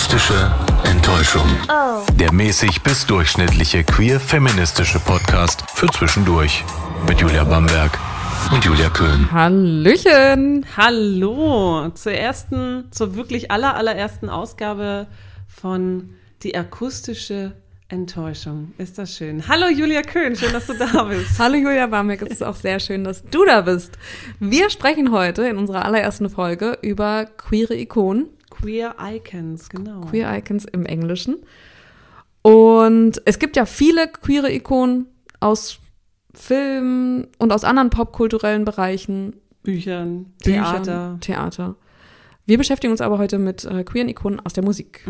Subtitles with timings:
[0.00, 0.50] Akustische
[0.84, 1.44] Enttäuschung.
[2.14, 6.64] Der mäßig bis durchschnittliche queer-feministische Podcast für zwischendurch.
[7.06, 7.98] Mit Julia Bamberg
[8.50, 9.30] und Julia Köhn.
[9.30, 10.64] Hallöchen!
[10.74, 15.06] Hallo zur ersten, zur wirklich aller, allerersten Ausgabe
[15.46, 17.52] von Die akustische
[17.90, 18.72] Enttäuschung.
[18.78, 19.46] Ist das schön.
[19.48, 21.38] Hallo Julia Köhn, schön, dass du da bist.
[21.38, 23.98] Hallo Julia Barmek, es ist auch sehr schön, dass du da bist.
[24.38, 28.30] Wir sprechen heute in unserer allerersten Folge über queere Ikonen.
[28.60, 30.02] Queer Icons, genau.
[30.02, 31.36] Queer Icons im Englischen.
[32.42, 35.06] Und es gibt ja viele queere Ikonen
[35.40, 35.78] aus
[36.34, 39.34] Filmen und aus anderen popkulturellen Bereichen.
[39.62, 41.18] Büchern, Büchern, Theater.
[41.20, 41.76] Theater.
[42.46, 45.06] Wir beschäftigen uns aber heute mit äh, queeren Ikonen aus der Musik.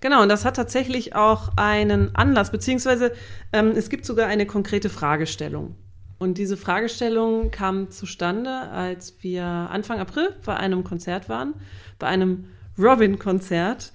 [0.00, 3.12] Genau, und das hat tatsächlich auch einen Anlass, beziehungsweise
[3.52, 5.76] ähm, es gibt sogar eine konkrete Fragestellung.
[6.18, 11.54] Und diese Fragestellung kam zustande, als wir Anfang April bei einem Konzert waren,
[11.98, 12.46] bei einem
[12.80, 13.92] Robin-Konzert.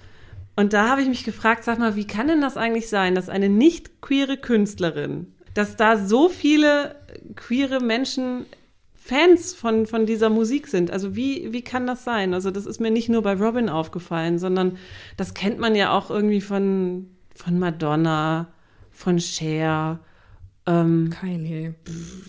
[0.56, 3.28] Und da habe ich mich gefragt, sag mal, wie kann denn das eigentlich sein, dass
[3.28, 6.96] eine nicht queere Künstlerin, dass da so viele
[7.34, 8.46] queere Menschen
[9.06, 10.90] Fans von, von dieser Musik sind.
[10.90, 12.34] Also wie, wie kann das sein?
[12.34, 14.78] Also das ist mir nicht nur bei Robin aufgefallen, sondern
[15.16, 18.48] das kennt man ja auch irgendwie von, von Madonna,
[18.90, 20.00] von Cher,
[20.66, 21.74] ähm, Kylie.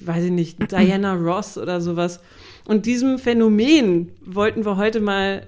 [0.06, 2.20] weiß ich nicht, Diana Ross oder sowas.
[2.66, 5.48] Und diesem Phänomen wollten wir heute mal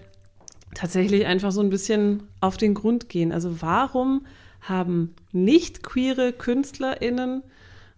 [0.74, 3.32] tatsächlich einfach so ein bisschen auf den Grund gehen.
[3.32, 4.26] Also warum
[4.62, 7.44] haben nicht queere KünstlerInnen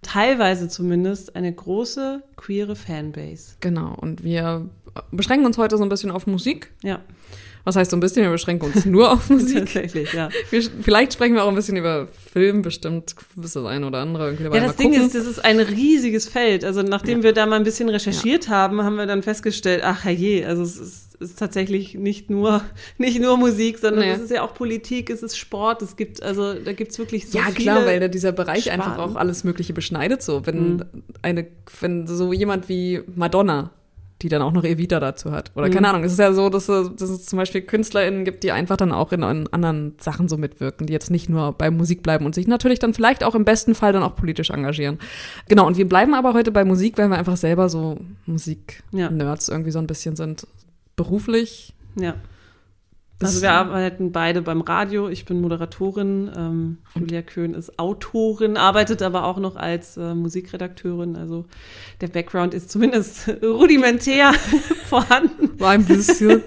[0.02, 3.55] teilweise zumindest eine große queere Fanbase?
[3.59, 4.69] Genau, und wir
[5.11, 6.72] beschränken uns heute so ein bisschen auf Musik.
[6.83, 7.00] Ja,
[7.64, 8.23] Was heißt so ein bisschen?
[8.23, 9.59] Wir beschränken uns nur auf Musik.
[9.59, 10.30] tatsächlich, ja.
[10.50, 14.34] Wir, vielleicht sprechen wir auch ein bisschen über Film, bestimmt ist das ein oder andere.
[14.34, 15.06] Ja, das Ding gucken.
[15.06, 16.64] ist, das ist ein riesiges Feld.
[16.66, 20.44] Also nachdem wir da mal ein bisschen recherchiert haben, haben wir dann festgestellt, ach je,
[20.45, 22.62] also es ist, ist tatsächlich nicht nur,
[22.98, 24.12] nicht nur Musik, sondern Nee.
[24.14, 27.30] es ist ja auch Politik, es ist Sport, es gibt, also da gibt es wirklich
[27.30, 27.56] so ja, viele.
[27.72, 28.81] klar, weil da dieser Bereich Sparten.
[28.81, 30.23] einfach auch alles Mögliche beschneidet.
[30.23, 30.84] So, wenn Mhm.
[31.22, 31.47] eine,
[31.80, 33.69] wenn so jemand wie Madonna,
[34.22, 35.52] die dann auch noch Evita dazu hat.
[35.56, 35.72] Oder Mhm.
[35.74, 38.52] keine Ahnung, es ist ja so, dass, es- dass es zum Beispiel KünstlerInnen gibt, die
[38.52, 42.04] einfach dann auch in, in anderen Sachen so mitwirken, die jetzt nicht nur bei Musik
[42.04, 45.00] bleiben und sich natürlich dann vielleicht auch im besten Fall dann auch politisch engagieren.
[45.50, 49.72] Genau, und wir bleiben aber heute bei Musik, weil wir einfach selber so Musik-Nerds irgendwie
[49.72, 50.46] so ein bisschen sind.
[50.96, 51.74] Beruflich.
[51.96, 52.16] Ja.
[53.24, 55.09] Also wir arbeiten beide beim Radio.
[55.09, 56.32] Ich bin Moderatorin.
[56.36, 61.16] Ähm, Julia Köhn ist Autorin, arbeitet aber auch noch als äh, Musikredakteurin.
[61.16, 61.46] Also
[62.02, 64.34] der Background ist zumindest rudimentär
[64.88, 65.59] vorhanden.
[65.59, 66.44] War ein bisschen.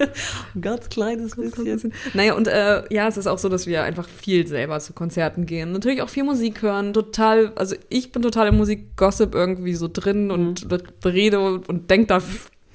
[0.55, 1.93] Ein ganz kleines bisschen.
[2.15, 5.47] Naja, und äh, ja, es ist auch so, dass wir einfach viel selber zu Konzerten
[5.47, 5.73] gehen.
[5.73, 6.93] Natürlich auch viel Musik hören.
[6.93, 10.67] Total, also ich bin total im Musikgossip irgendwie so drin und
[11.05, 12.21] rede und, und denke da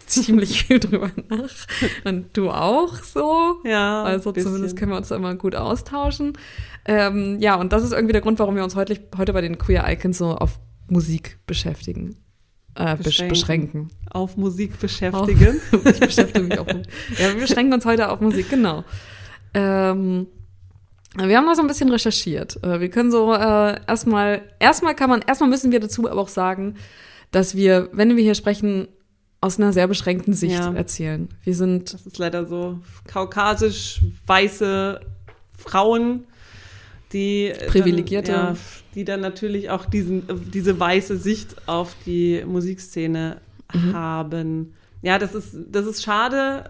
[0.09, 1.49] ziemlich viel drüber nach.
[2.05, 3.57] Und du auch so.
[3.63, 6.33] Ja, Also zumindest können wir uns da immer gut austauschen.
[6.85, 9.57] Ähm, ja, und das ist irgendwie der Grund, warum wir uns heute, heute bei den
[9.57, 12.15] Queer Icons so auf Musik beschäftigen.
[12.75, 13.29] Äh, besch Beschränken.
[13.29, 13.87] beschränken.
[14.11, 15.59] auf Musik beschäftigen.
[15.85, 16.87] Ich beschäftige mich auch mit.
[17.17, 18.83] Ja, wir beschränken uns heute auf Musik, genau.
[19.53, 20.27] Ähm,
[21.17, 22.63] wir haben mal so ein bisschen recherchiert.
[22.63, 26.27] Äh, Wir können so äh, erstmal, erstmal kann man, erstmal müssen wir dazu aber auch
[26.27, 26.75] sagen,
[27.31, 28.87] dass wir, wenn wir hier sprechen,
[29.41, 30.73] aus einer sehr beschränkten Sicht Ja.
[30.73, 31.29] erzählen.
[31.43, 34.99] Wir sind, Das ist leider so kaukasisch weiße
[35.57, 36.25] Frauen,
[37.13, 38.31] die äh, Privilegierte.
[38.31, 38.61] Dann, ja,
[38.95, 43.37] die dann natürlich auch diesen, äh, diese weiße Sicht auf die Musikszene
[43.73, 43.93] Mhm.
[43.93, 44.73] haben.
[45.01, 46.69] Ja, das ist, das ist schade.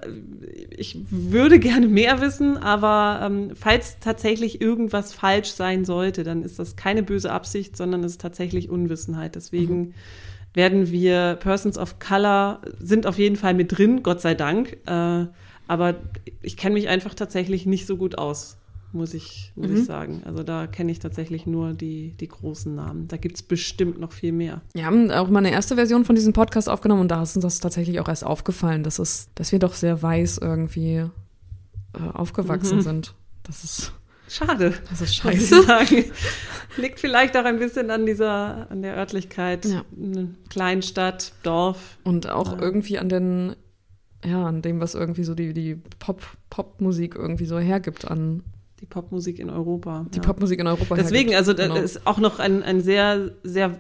[0.78, 6.60] Ich würde gerne mehr wissen, aber ähm, falls tatsächlich irgendwas falsch sein sollte, dann ist
[6.60, 9.34] das keine böse Absicht, sondern es ist tatsächlich Unwissenheit.
[9.36, 9.94] Deswegen Mhm.
[10.60, 14.78] Werden wir Persons of Color sind auf jeden Fall mit drin, Gott sei Dank.
[14.86, 15.26] Äh,
[15.68, 15.96] aber
[16.42, 18.58] ich kenne mich einfach tatsächlich nicht so gut aus,
[18.92, 19.76] muss ich, muss Mhm.
[19.78, 20.22] ich sagen.
[20.26, 23.08] Also da kenne ich tatsächlich nur die, die großen Namen.
[23.08, 24.62] Da gibt es bestimmt noch viel mehr.
[24.74, 27.44] wir haben auch mal eine erste Version von diesem Podcast aufgenommen und da ist uns
[27.44, 31.10] das tatsächlich auch erst aufgefallen, dass es, dass wir doch sehr weiß irgendwie äh,
[32.14, 32.82] aufgewachsen Mhm.
[32.82, 33.14] sind.
[33.44, 33.94] Das ist,
[34.28, 34.74] Schade.
[34.90, 35.64] das ist scheiße.
[36.80, 39.84] Liegt vielleicht auch ein bisschen an dieser, an der Örtlichkeit, Ja.
[40.50, 41.98] Kleinstadt, Dorf.
[42.04, 42.60] Und auch Ja.
[42.62, 43.56] irgendwie an den,
[44.26, 48.44] ja, an dem, was irgendwie so die, die Pop, Popmusik irgendwie so hergibt an
[48.80, 50.06] die Popmusik in Europa.
[50.14, 50.24] Die ja.
[50.24, 50.96] Popmusik in Europa.
[50.96, 51.76] Deswegen, also genau.
[51.76, 53.80] das ist auch noch ein, ein sehr, sehr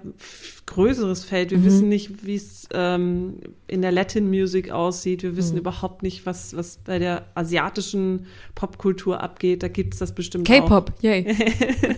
[0.70, 1.52] größeres Feld.
[1.52, 1.66] Wir mhm.
[1.66, 5.24] wissen nicht, wie es ähm, in der Latin Music aussieht.
[5.24, 5.62] Wir wissen mhm.
[5.62, 9.64] überhaupt nicht, was, was bei der asiatischen Popkultur abgeht.
[9.64, 11.22] Da gibt es das bestimmt K-Pop, yay.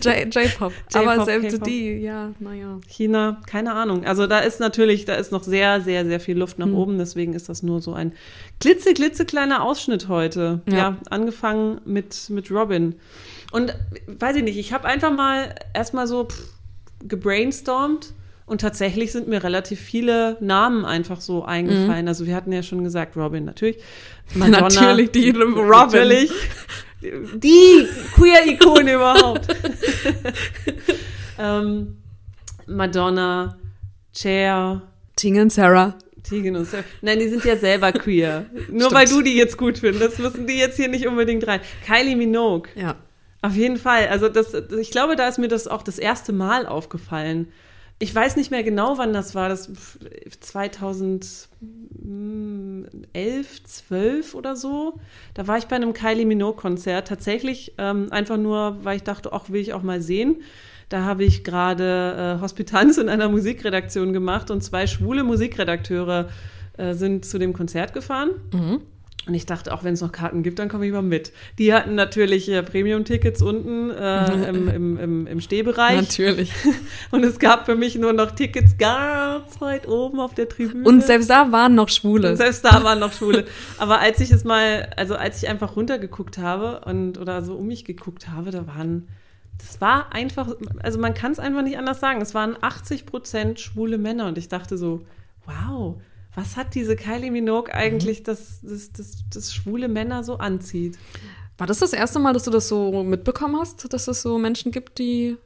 [0.02, 0.72] J-Pop.
[0.94, 2.80] Aber selbst die, ja, naja.
[2.88, 4.04] China, keine Ahnung.
[4.04, 6.76] Also da ist natürlich, da ist noch sehr, sehr, sehr viel Luft nach mhm.
[6.76, 6.98] oben.
[6.98, 8.12] Deswegen ist das nur so ein
[8.60, 10.62] glitze, glitze kleiner Ausschnitt heute.
[10.66, 12.91] Ja, ja angefangen mit, mit Robin.
[13.50, 13.74] Und
[14.06, 16.42] weiß ich nicht, ich habe einfach mal erstmal so pff,
[17.00, 18.14] gebrainstormt
[18.46, 22.02] und tatsächlich sind mir relativ viele Namen einfach so eingefallen.
[22.02, 22.08] Mhm.
[22.08, 23.78] Also wir hatten ja schon gesagt, Robin natürlich.
[24.34, 25.68] Madonna, natürlich die Robin.
[25.68, 26.30] Natürlich.
[27.00, 29.48] Die Queer-Ikone überhaupt.
[31.38, 31.96] ähm,
[32.66, 33.56] Madonna,
[34.14, 34.82] Cher.
[35.16, 35.94] Tegan Sarah.
[36.22, 36.84] Tegan und Sarah.
[37.00, 38.46] Nein, die sind ja selber queer.
[38.68, 38.92] Nur Stimmt.
[38.92, 41.60] weil du die jetzt gut findest, müssen die jetzt hier nicht unbedingt rein.
[41.86, 42.70] Kylie Minogue.
[42.74, 42.96] Ja.
[43.42, 44.06] Auf jeden Fall.
[44.08, 47.48] Also das, ich glaube, da ist mir das auch das erste Mal aufgefallen.
[47.98, 49.48] Ich weiß nicht mehr genau, wann das war.
[49.48, 49.70] Das
[50.40, 51.48] 2011,
[53.64, 54.98] 12 oder so.
[55.34, 57.08] Da war ich bei einem Kylie Minogue-Konzert.
[57.08, 60.42] Tatsächlich ähm, einfach nur, weil ich dachte, ach, will ich auch mal sehen.
[60.92, 66.28] Da habe ich gerade äh, Hospitanz in einer Musikredaktion gemacht und zwei schwule Musikredakteure
[66.76, 68.30] äh, sind zu dem Konzert gefahren.
[68.52, 68.82] Mhm.
[69.26, 71.32] Und ich dachte, auch wenn es noch Karten gibt, dann komme ich mal mit.
[71.58, 75.96] Die hatten natürlich äh, Premium-Tickets unten äh, im, im, im, im Stehbereich.
[75.96, 76.52] Natürlich.
[77.10, 80.86] Und es gab für mich nur noch Tickets ganz weit oben auf der Tribüne.
[80.86, 82.32] Und selbst da waren noch Schwule.
[82.32, 83.46] Und selbst da waren noch Schwule.
[83.78, 87.68] Aber als ich es mal, also als ich einfach runtergeguckt habe und oder so um
[87.68, 89.08] mich geguckt habe, da waren,
[89.66, 90.48] das war einfach,
[90.82, 92.20] also man kann es einfach nicht anders sagen.
[92.20, 95.02] Es waren 80 Prozent schwule Männer und ich dachte so,
[95.46, 95.96] wow
[96.34, 98.24] was hat diese Kylie Minogue eigentlich, mhm.
[98.24, 100.98] dass das, das, das schwule Männer so anzieht?
[101.58, 104.72] War das das erste Mal, dass du das so mitbekommen hast, dass es so Menschen
[104.72, 105.36] gibt, die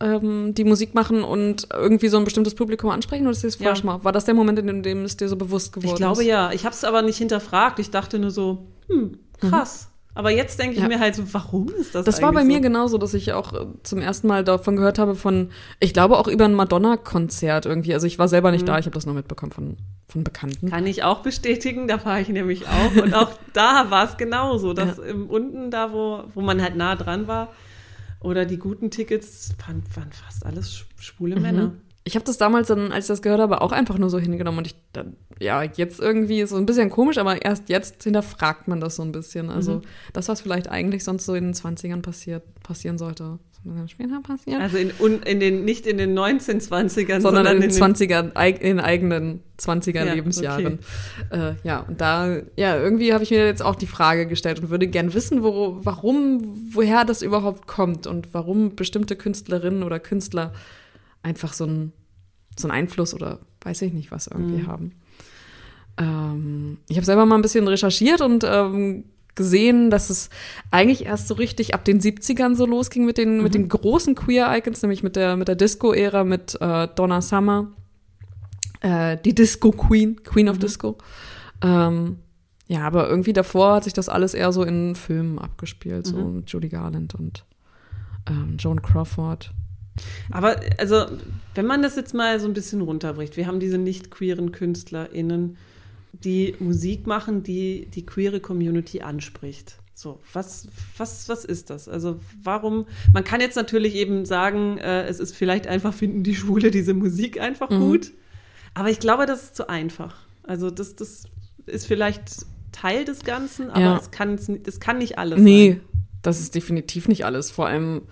[0.00, 3.22] ähm, die Musik machen und irgendwie so ein bestimmtes Publikum ansprechen?
[3.22, 3.74] Oder ist das ja.
[3.82, 4.04] mal?
[4.04, 5.92] War das der Moment, in dem es dir so bewusst geworden ist?
[5.94, 6.28] Ich glaube ist?
[6.28, 6.52] ja.
[6.52, 7.78] Ich habe es aber nicht hinterfragt.
[7.78, 9.88] Ich dachte nur so, hm, krass.
[9.88, 9.93] Mhm.
[10.14, 10.88] Aber jetzt denke ich ja.
[10.88, 12.46] mir halt so, warum ist das Das war bei so?
[12.46, 15.50] mir genauso, dass ich auch äh, zum ersten Mal davon gehört habe von,
[15.80, 17.94] ich glaube auch über ein Madonna-Konzert irgendwie.
[17.94, 18.66] Also ich war selber nicht mhm.
[18.66, 19.76] da, ich habe das nur mitbekommen von,
[20.08, 20.70] von Bekannten.
[20.70, 23.02] Kann ich auch bestätigen, da war ich nämlich auch.
[23.02, 25.04] Und auch da war es genauso, dass ja.
[25.04, 27.52] im, unten da, wo, wo man halt nah dran war,
[28.20, 31.42] oder die guten Tickets, waren, waren fast alles schwule mhm.
[31.42, 31.72] Männer
[32.06, 34.58] ich habe das damals dann, als ich das gehört habe, auch einfach nur so hingenommen
[34.58, 38.78] und ich dann, ja, jetzt irgendwie so ein bisschen komisch, aber erst jetzt hinterfragt man
[38.78, 39.48] das so ein bisschen.
[39.48, 39.82] Also mhm.
[40.12, 43.38] das, was vielleicht eigentlich sonst so in den 20ern passiert, passieren sollte,
[43.86, 44.60] später passieren.
[44.60, 44.90] Also in,
[45.22, 50.12] in den, nicht in den 1920ern, sondern, sondern in den 20er, in eigenen 20er ja,
[50.12, 50.80] Lebensjahren.
[51.30, 51.52] Okay.
[51.52, 54.68] Äh, ja, und da, ja, irgendwie habe ich mir jetzt auch die Frage gestellt und
[54.68, 56.42] würde gern wissen, wo, warum,
[56.74, 60.52] woher das überhaupt kommt und warum bestimmte Künstlerinnen oder Künstler
[61.24, 61.92] einfach so einen
[62.56, 64.66] so Einfluss oder weiß ich nicht was irgendwie mhm.
[64.66, 64.92] haben.
[65.96, 69.04] Ähm, ich habe selber mal ein bisschen recherchiert und ähm,
[69.34, 70.30] gesehen, dass es
[70.70, 73.42] eigentlich erst so richtig ab den 70ern so losging mit den, mhm.
[73.42, 77.72] mit den großen Queer-Icons, nämlich mit der, mit der Disco-Ära, mit äh, Donna Summer,
[78.80, 80.60] äh, die Disco-Queen, Queen of mhm.
[80.60, 80.98] Disco.
[81.62, 82.18] Ähm,
[82.66, 86.36] ja, aber irgendwie davor hat sich das alles eher so in Filmen abgespielt, so mhm.
[86.36, 87.44] mit Judy Garland und
[88.28, 89.52] ähm, Joan Crawford.
[90.30, 91.06] Aber also,
[91.54, 95.56] wenn man das jetzt mal so ein bisschen runterbricht, wir haben diese nicht queeren KünstlerInnen,
[96.12, 99.78] die Musik machen, die die queere Community anspricht.
[99.96, 101.88] So, was, was, was ist das?
[101.88, 102.86] Also, warum?
[103.12, 106.94] Man kann jetzt natürlich eben sagen, äh, es ist vielleicht einfach, finden die Schwule diese
[106.94, 107.80] Musik einfach mhm.
[107.80, 108.12] gut.
[108.74, 110.16] Aber ich glaube, das ist zu einfach.
[110.42, 111.24] Also, das, das
[111.66, 113.96] ist vielleicht Teil des Ganzen, aber ja.
[113.96, 115.80] es kann, das kann nicht alles nee, sein.
[115.92, 117.52] Nee, das ist definitiv nicht alles.
[117.52, 118.02] Vor allem,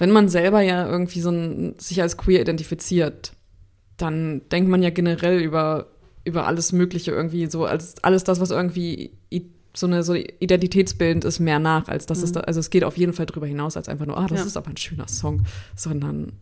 [0.00, 3.32] wenn man selber ja irgendwie so ein, sich als queer identifiziert,
[3.98, 5.88] dann denkt man ja generell über,
[6.24, 9.12] über alles Mögliche irgendwie so, als alles das, was irgendwie
[9.76, 12.24] so eine so identitätsbildend ist, mehr nach, als dass mhm.
[12.24, 14.40] es da, also es geht auf jeden Fall drüber hinaus, als einfach nur, ah, das
[14.40, 14.46] ja.
[14.46, 15.44] ist aber ein schöner Song,
[15.76, 16.32] sondern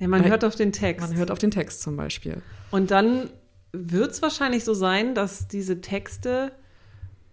[0.00, 1.06] ja, man hört auf den Text.
[1.06, 2.42] Man hört auf den Text zum Beispiel.
[2.72, 3.30] Und dann
[3.72, 6.52] wird es wahrscheinlich so sein, dass diese Texte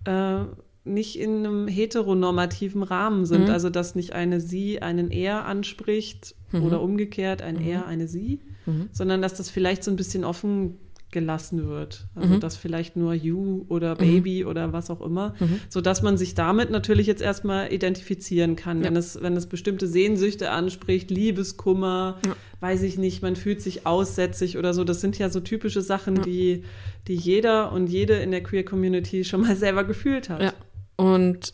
[0.06, 0.42] äh,
[0.84, 3.46] nicht in einem heteronormativen Rahmen sind.
[3.46, 3.52] Mhm.
[3.52, 6.64] Also, dass nicht eine Sie einen Er anspricht mhm.
[6.64, 7.68] oder umgekehrt ein mhm.
[7.68, 8.90] Er eine Sie, mhm.
[8.92, 10.78] sondern dass das vielleicht so ein bisschen offen
[11.12, 12.08] gelassen wird.
[12.16, 12.40] Also, mhm.
[12.40, 14.00] dass vielleicht nur You oder mhm.
[14.00, 15.36] Baby oder was auch immer,
[15.70, 18.80] so dass man sich damit natürlich jetzt erstmal identifizieren kann.
[18.80, 18.86] Ja.
[18.86, 22.36] Wenn, es, wenn es bestimmte Sehnsüchte anspricht, Liebeskummer, ja.
[22.62, 24.84] weiß ich nicht, man fühlt sich aussätzig oder so.
[24.84, 26.22] Das sind ja so typische Sachen, ja.
[26.24, 26.64] die,
[27.08, 30.56] die jeder und jede in der Queer Community schon mal selber gefühlt hat.
[30.96, 31.54] Und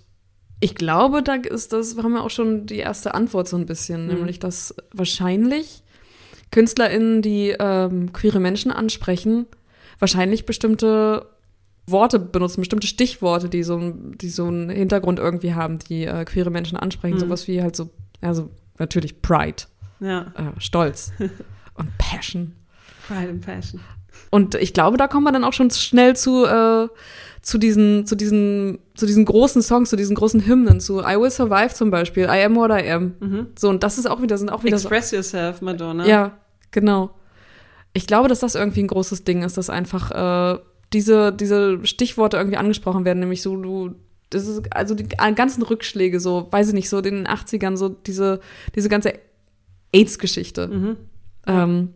[0.60, 4.08] Ich glaube, da ist das, haben wir auch schon die erste Antwort so ein bisschen,
[4.08, 4.14] mhm.
[4.16, 5.84] nämlich dass wahrscheinlich
[6.50, 9.46] KünstlerInnen, die ähm, queere Menschen ansprechen,
[10.00, 11.28] wahrscheinlich bestimmte
[11.86, 16.50] Worte benutzen, bestimmte Stichworte, die so, die so einen Hintergrund irgendwie haben, die äh, queere
[16.50, 17.16] Menschen ansprechen.
[17.16, 17.22] Mhm.
[17.22, 17.92] Sowas wie halt so,
[18.22, 19.64] also natürlich Pride,
[20.00, 20.34] ja.
[20.36, 21.12] äh, Stolz
[21.76, 22.54] und Passion.
[23.08, 23.80] Pride and Passion.
[24.30, 26.88] Und ich glaube, da kommt man dann auch schon schnell zu, äh,
[27.42, 31.32] zu diesen, zu diesen, zu diesen großen Songs, zu diesen großen Hymnen, zu I Will
[31.32, 33.14] Survive zum Beispiel, I Am What I Am.
[33.20, 33.48] Mhm.
[33.58, 36.06] So, und das ist auch wieder, sind auch wieder Express so, Yourself, Madonna.
[36.06, 36.38] Ja,
[36.72, 37.12] genau.
[37.94, 40.60] Ich glaube, dass das irgendwie ein großes Ding ist, dass einfach äh,
[40.94, 43.96] diese, diese Stichworte irgendwie angesprochen werden, nämlich so, du,
[44.30, 47.90] das ist, also die ganzen Rückschläge, so, weiß ich nicht, so in den 80ern, so
[47.90, 48.42] diese,
[48.76, 49.14] diese ganze
[49.94, 50.68] AIDS-Geschichte.
[50.68, 50.98] Mhm.
[51.46, 51.94] Ähm,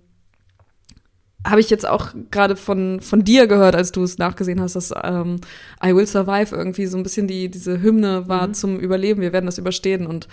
[1.46, 4.94] habe ich jetzt auch gerade von, von dir gehört, als du es nachgesehen hast, dass
[5.04, 5.38] ähm,
[5.84, 8.54] I Will Survive irgendwie so ein bisschen die, diese Hymne war mhm.
[8.54, 10.06] zum Überleben, wir werden das überstehen.
[10.06, 10.28] Und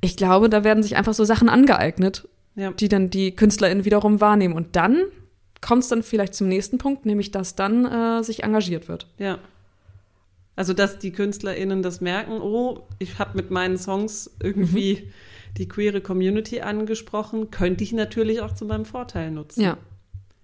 [0.00, 2.72] ich glaube, da werden sich einfach so Sachen angeeignet, ja.
[2.72, 4.54] die dann die KünstlerInnen wiederum wahrnehmen.
[4.54, 5.02] Und dann
[5.60, 9.06] kommt es dann vielleicht zum nächsten Punkt, nämlich dass dann äh, sich engagiert wird.
[9.18, 9.38] Ja.
[10.56, 15.54] Also, dass die KünstlerInnen das merken, oh, ich habe mit meinen Songs irgendwie mhm.
[15.58, 19.60] die queere Community angesprochen, könnte ich natürlich auch zu meinem Vorteil nutzen.
[19.60, 19.76] Ja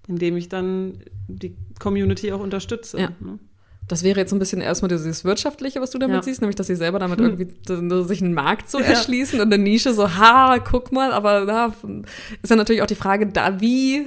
[0.09, 2.99] indem ich dann die Community auch unterstütze.
[2.99, 3.09] Ja.
[3.21, 3.39] Ne?
[3.87, 6.23] Das wäre jetzt ein bisschen erstmal dieses Wirtschaftliche, was du damit ja.
[6.23, 7.39] siehst, nämlich, dass sie selber damit hm.
[7.39, 11.75] irgendwie sich einen Markt so erschließen und eine Nische so, ha, guck mal, aber da
[12.43, 14.07] ist ja natürlich auch die Frage, da wie,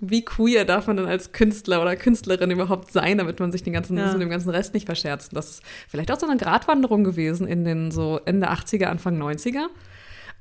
[0.00, 3.72] wie queer darf man denn als Künstler oder Künstlerin überhaupt sein, damit man sich den
[3.72, 4.12] ganzen, ja.
[4.12, 5.36] dem ganzen Rest nicht verscherzt.
[5.36, 9.66] Das ist vielleicht auch so eine Gratwanderung gewesen in den so Ende 80er, Anfang 90er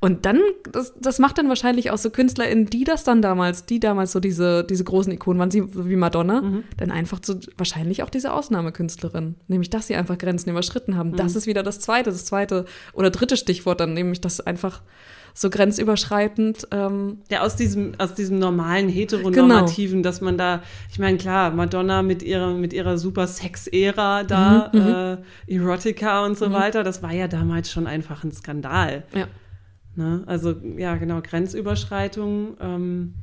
[0.04, 0.40] und dann,
[0.72, 4.20] das, das macht dann wahrscheinlich auch so KünstlerInnen, die das dann damals, die damals so
[4.20, 6.64] diese, diese großen Ikonen waren, sie, wie Madonna, mhm.
[6.78, 9.36] dann einfach so wahrscheinlich auch diese Ausnahmekünstlerin.
[9.48, 11.12] Nämlich, dass sie einfach Grenzen überschritten haben.
[11.12, 11.18] Mhm.
[11.18, 14.82] Das ist wieder das zweite, das zweite oder dritte Stichwort dann, nämlich, dass einfach
[15.36, 16.68] so grenzüberschreitend.
[16.72, 20.10] Ähm, ja, aus diesem, aus diesem normalen heteronormativen, genau.
[20.10, 24.80] dass man da, ich meine, klar, Madonna mit ihrer, mit ihrer super Sex-Ära da, mhm,
[24.80, 25.18] mhm.
[25.48, 26.54] äh, Erotica und so mhm.
[26.54, 29.04] weiter, das war ja damals schon einfach ein Skandal.
[29.14, 29.28] Ja.
[29.96, 30.24] Ne?
[30.26, 33.14] Also ja, genau, Grenzüberschreitung, ähm,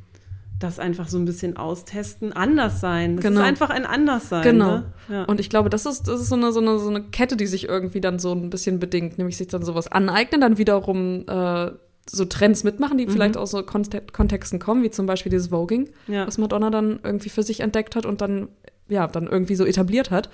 [0.58, 3.16] das einfach so ein bisschen austesten, anders sein.
[3.16, 3.40] Das genau.
[3.40, 4.42] ist einfach ein Anderssein.
[4.42, 4.78] Genau.
[4.78, 4.92] Ne?
[5.08, 5.24] Ja.
[5.24, 7.46] Und ich glaube, das ist, das ist so, eine, so, eine, so eine Kette, die
[7.46, 11.70] sich irgendwie dann so ein bisschen bedingt, nämlich sich dann sowas aneignen, dann wiederum äh,
[12.10, 13.10] so Trends mitmachen, die mhm.
[13.10, 16.26] vielleicht aus so Kontexten kommen, wie zum Beispiel dieses Voging, ja.
[16.26, 18.48] was Madonna dann irgendwie für sich entdeckt hat und dann,
[18.88, 20.28] ja, dann irgendwie so etabliert hat.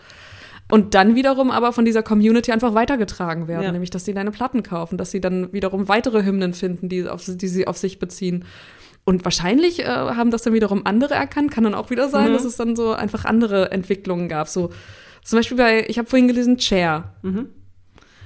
[0.71, 3.73] Und dann wiederum aber von dieser Community einfach weitergetragen werden, ja.
[3.73, 7.23] nämlich dass sie deine Platten kaufen, dass sie dann wiederum weitere Hymnen finden, die, auf,
[7.27, 8.45] die sie auf sich beziehen.
[9.05, 12.33] Und wahrscheinlich äh, haben das dann wiederum andere erkannt, kann dann auch wieder sein, mhm.
[12.33, 14.49] dass es dann so einfach andere Entwicklungen gab.
[14.49, 14.71] So
[15.23, 17.13] zum Beispiel bei, ich habe vorhin gelesen, Cher.
[17.21, 17.51] Mhm.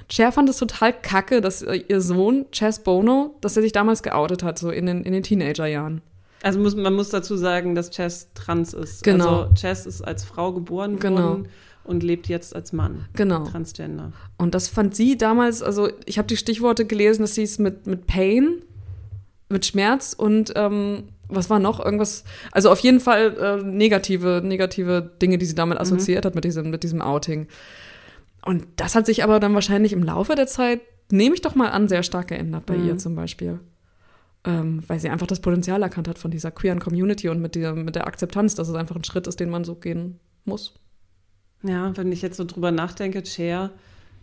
[0.09, 4.05] Cher fand es total kacke, dass äh, ihr Sohn, Chess Bono, dass er sich damals
[4.05, 6.01] geoutet hat, so in den, in den Teenagerjahren.
[6.43, 9.03] Also muss, man muss dazu sagen, dass Chess trans ist.
[9.03, 9.43] Genau.
[9.43, 11.23] Also Chess ist als Frau geboren genau.
[11.23, 11.49] worden
[11.89, 13.07] und lebt jetzt als Mann.
[13.15, 13.45] Genau.
[13.45, 14.13] Transgender.
[14.37, 17.87] Und das fand sie damals, also ich habe die Stichworte gelesen, dass sie es mit,
[17.87, 18.63] mit Pain,
[19.49, 21.85] mit Schmerz und ähm, was war noch?
[21.85, 25.83] Irgendwas, also auf jeden Fall äh, negative, negative Dinge, die sie damit mhm.
[25.83, 26.29] assoziiert mhm.
[26.29, 27.49] hat mit diesem, mit diesem Outing.
[28.45, 30.81] Und das hat sich aber dann wahrscheinlich im Laufe der Zeit,
[31.11, 32.87] nehme ich doch mal an, sehr stark geändert bei mhm.
[32.87, 33.61] ihr zum Beispiel.
[34.45, 37.75] Ähm, weil sie einfach das Potenzial erkannt hat von dieser queeren Community und mit der,
[37.75, 40.75] mit der Akzeptanz, dass es einfach ein Schritt ist, den man so gehen muss.
[41.63, 43.71] Ja, wenn ich jetzt so drüber nachdenke, Cher,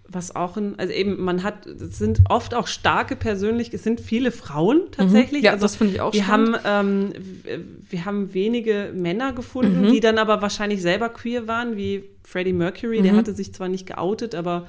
[0.07, 3.99] was auch ein, also eben, man hat, es sind oft auch starke persönlich, es sind
[3.99, 5.41] viele Frauen tatsächlich.
[5.41, 6.63] Mhm, ja, also das finde ich auch wir spannend.
[6.63, 9.91] haben, ähm, wir haben wenige Männer gefunden, mhm.
[9.91, 13.03] die dann aber wahrscheinlich selber queer waren, wie Freddie Mercury, mhm.
[13.03, 14.67] der hatte sich zwar nicht geoutet, aber.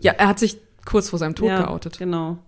[0.00, 1.98] Ja, er hat sich kurz vor seinem Tod ja, geoutet.
[1.98, 2.38] Genau.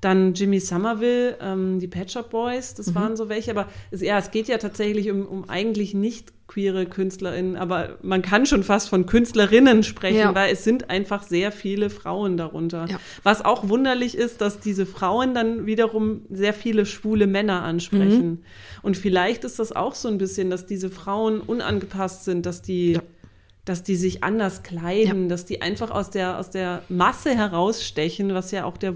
[0.00, 2.94] Dann Jimmy Somerville, ähm, die Pet Shop Boys, das mhm.
[2.94, 3.50] waren so welche.
[3.50, 8.22] Aber es, ja, es geht ja tatsächlich um, um eigentlich nicht queere KünstlerInnen, aber man
[8.22, 10.34] kann schon fast von Künstlerinnen sprechen, ja.
[10.34, 12.86] weil es sind einfach sehr viele Frauen darunter.
[12.88, 12.98] Ja.
[13.22, 18.28] Was auch wunderlich ist, dass diese Frauen dann wiederum sehr viele schwule Männer ansprechen.
[18.28, 18.38] Mhm.
[18.82, 22.94] Und vielleicht ist das auch so ein bisschen, dass diese Frauen unangepasst sind, dass die
[22.94, 23.02] ja
[23.64, 25.28] dass die sich anders kleiden, ja.
[25.28, 28.94] dass die einfach aus der, aus der Masse herausstechen, was ja auch der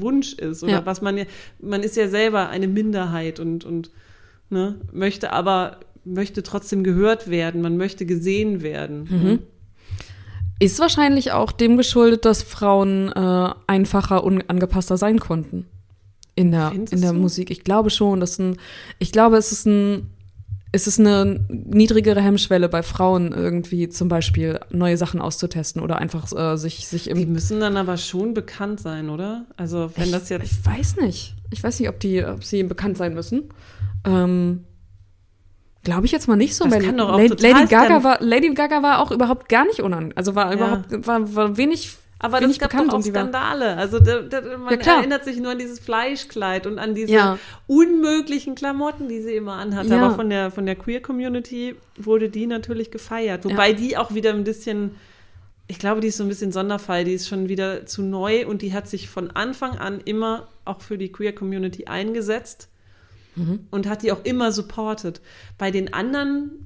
[0.00, 0.86] Wunsch ist oder ja.
[0.86, 1.24] was man ja,
[1.60, 3.90] man ist ja selber eine Minderheit und, und
[4.50, 9.08] ne, möchte aber, möchte trotzdem gehört werden, man möchte gesehen werden.
[9.10, 9.38] Mhm.
[10.60, 15.66] Ist wahrscheinlich auch dem geschuldet, dass Frauen äh, einfacher, unangepasster sein konnten
[16.36, 17.12] in der, in der?
[17.12, 17.50] Musik.
[17.50, 18.56] Ich glaube schon, dass ein,
[18.98, 20.13] ich glaube, es ist ein
[20.74, 26.30] ist es eine niedrigere Hemmschwelle bei Frauen irgendwie zum Beispiel neue Sachen auszutesten oder einfach
[26.36, 27.16] äh, sich, sich im.
[27.16, 29.46] Die müssen dann aber schon bekannt sein, oder?
[29.56, 30.44] Also wenn ich, das jetzt.
[30.44, 31.34] Ich weiß nicht.
[31.50, 33.44] Ich weiß nicht, ob die, ob sie bekannt sein müssen.
[34.04, 34.64] Ähm,
[35.84, 36.64] Glaube ich jetzt mal nicht so.
[36.64, 39.66] Das weil kann doch auch Lady, Lady Gaga war Lady Gaga war auch überhaupt gar
[39.66, 40.14] nicht unangenehm.
[40.16, 40.54] Also war Ja.
[40.54, 43.76] überhaupt war, war wenig Aber wenig das gab bekannt doch auch Skandale.
[43.76, 47.38] Also da, da, man Ja, erinnert sich nur an dieses Fleischkleid und an diese Ja.
[47.66, 49.88] unmöglichen Klamotten, die sie immer anhatte.
[49.88, 50.06] Ja.
[50.06, 53.44] Aber von der, von der Queer-Community wurde die natürlich gefeiert.
[53.44, 54.92] Wobei die auch wieder ein bisschen,
[55.66, 57.04] ich glaube, die ist so ein bisschen Sonderfall.
[57.04, 60.80] Die ist schon wieder zu neu und die hat sich von Anfang an immer auch
[60.80, 62.68] für die Queer-Community eingesetzt
[63.36, 63.66] Mhm.
[63.72, 65.20] und hat die auch immer supported.
[65.58, 66.62] Bei den anderen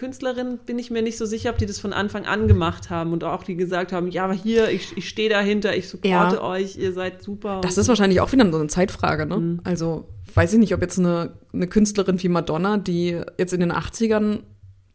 [0.00, 3.12] Künstlerinnen bin ich mir nicht so sicher, ob die das von Anfang an gemacht haben
[3.12, 6.42] und auch die gesagt haben, ja, aber hier, ich, ich stehe dahinter, ich supporte Ja.
[6.42, 7.60] euch, ihr seid super.
[7.62, 9.36] Das ist wahrscheinlich auch wieder so eine Zeitfrage, ne?
[9.36, 9.60] Mhm.
[9.62, 13.72] Also, weiß ich nicht, ob jetzt eine, eine Künstlerin wie Madonna, die jetzt in den
[13.72, 14.38] 80ern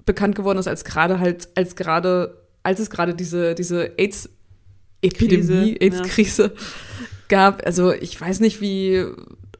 [0.07, 5.81] bekannt geworden ist, als gerade halt, als gerade, als es gerade diese, diese AIDS-Epidemie, Krise,
[5.81, 6.51] AIDS-Krise
[7.29, 7.63] gab.
[7.63, 9.05] Also, ich weiß nicht, wie,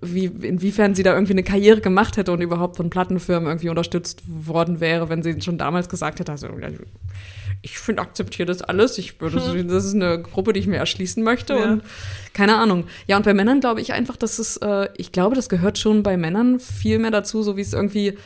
[0.01, 4.23] wie, inwiefern sie da irgendwie eine Karriere gemacht hätte und überhaupt von Plattenfirmen irgendwie unterstützt
[4.27, 6.47] worden wäre, wenn sie schon damals gesagt hätte, also,
[7.61, 8.97] ich finde, akzeptiere das alles.
[8.97, 11.53] Ich würde, das ist eine Gruppe, die ich mir erschließen möchte.
[11.53, 11.63] Ja.
[11.63, 11.83] Und
[12.33, 12.85] keine Ahnung.
[13.07, 16.03] Ja, und bei Männern glaube ich einfach, dass es, äh, ich glaube, das gehört schon
[16.03, 18.17] bei Männern viel mehr dazu, so wie es irgendwie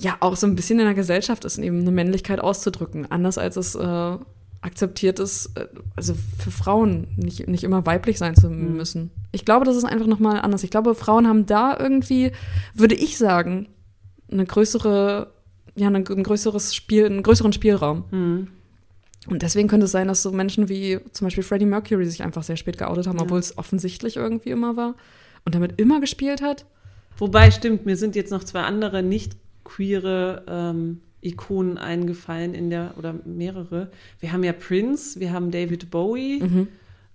[0.00, 3.10] ja auch so ein bisschen in der Gesellschaft ist, eben eine Männlichkeit auszudrücken.
[3.10, 4.16] Anders als es äh,
[4.60, 8.76] akzeptiert ist, äh, also für Frauen nicht, nicht immer weiblich sein zu Mhm.
[8.76, 9.10] müssen.
[9.32, 10.64] Ich glaube, das ist einfach nochmal anders.
[10.64, 12.32] Ich glaube, Frauen haben da irgendwie,
[12.74, 13.68] würde ich sagen,
[14.30, 15.32] eine größere,
[15.76, 18.04] ja, ein, ein größeres Spiel, einen größeren Spielraum.
[18.10, 18.48] Mhm.
[19.28, 22.42] Und deswegen könnte es sein, dass so Menschen wie zum Beispiel Freddie Mercury sich einfach
[22.42, 23.24] sehr spät geoutet haben, Ja.
[23.24, 24.94] obwohl es offensichtlich irgendwie immer war
[25.44, 26.64] und damit immer gespielt hat.
[27.18, 32.94] Wobei, stimmt, mir sind jetzt noch zwei andere nicht queere ähm, Ikonen eingefallen in der,
[32.96, 33.90] oder mehrere.
[34.20, 36.68] Wir haben ja Prince, wir haben David Bowie Mhm.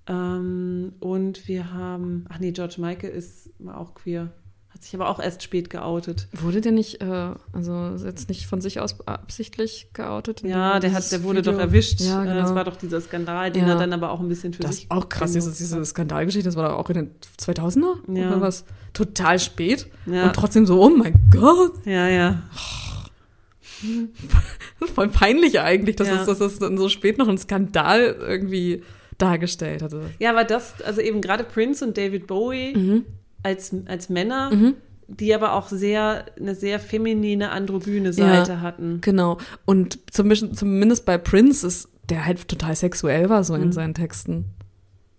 [0.07, 4.31] ähm, und wir haben, ach nee, George Michael ist auch queer.
[4.69, 6.27] Hat sich aber auch erst spät geoutet.
[6.33, 10.41] Wurde der nicht, äh, also jetzt nicht von sich aus absichtlich geoutet?
[10.41, 12.01] Ja, der, hat, der wurde Video- doch erwischt.
[12.01, 12.39] Ja, Äh, genau.
[12.41, 13.73] Das war doch dieser Skandal, den Ja.
[13.73, 14.85] er dann aber auch ein bisschen für das sich.
[14.85, 15.85] ist auch krass, diese, diese.
[15.85, 18.29] Skandalgeschichte, das war doch auch in den 2000er Ja.
[18.29, 18.65] oder was?
[18.93, 20.25] Total spät Ja.
[20.25, 22.41] und trotzdem so, oh mein Gott, Ja, ja.
[24.93, 26.19] voll peinlich eigentlich, dass, Ja.
[26.21, 28.83] es, dass es dann so spät noch ein Skandal irgendwie
[29.17, 30.01] dargestellt hatte.
[30.19, 33.05] Ja, aber das, also eben gerade Prince und David Bowie Mhm.
[33.43, 34.51] als, als Männer,
[35.07, 38.13] die aber auch sehr, eine sehr feminine, androgyne Ja.
[38.13, 38.99] Seite hatten.
[39.01, 39.37] Genau.
[39.65, 43.71] Und zumindest, zumindest bei Prince ist der halt total sexuell war so in Mhm.
[43.71, 44.45] seinen Texten.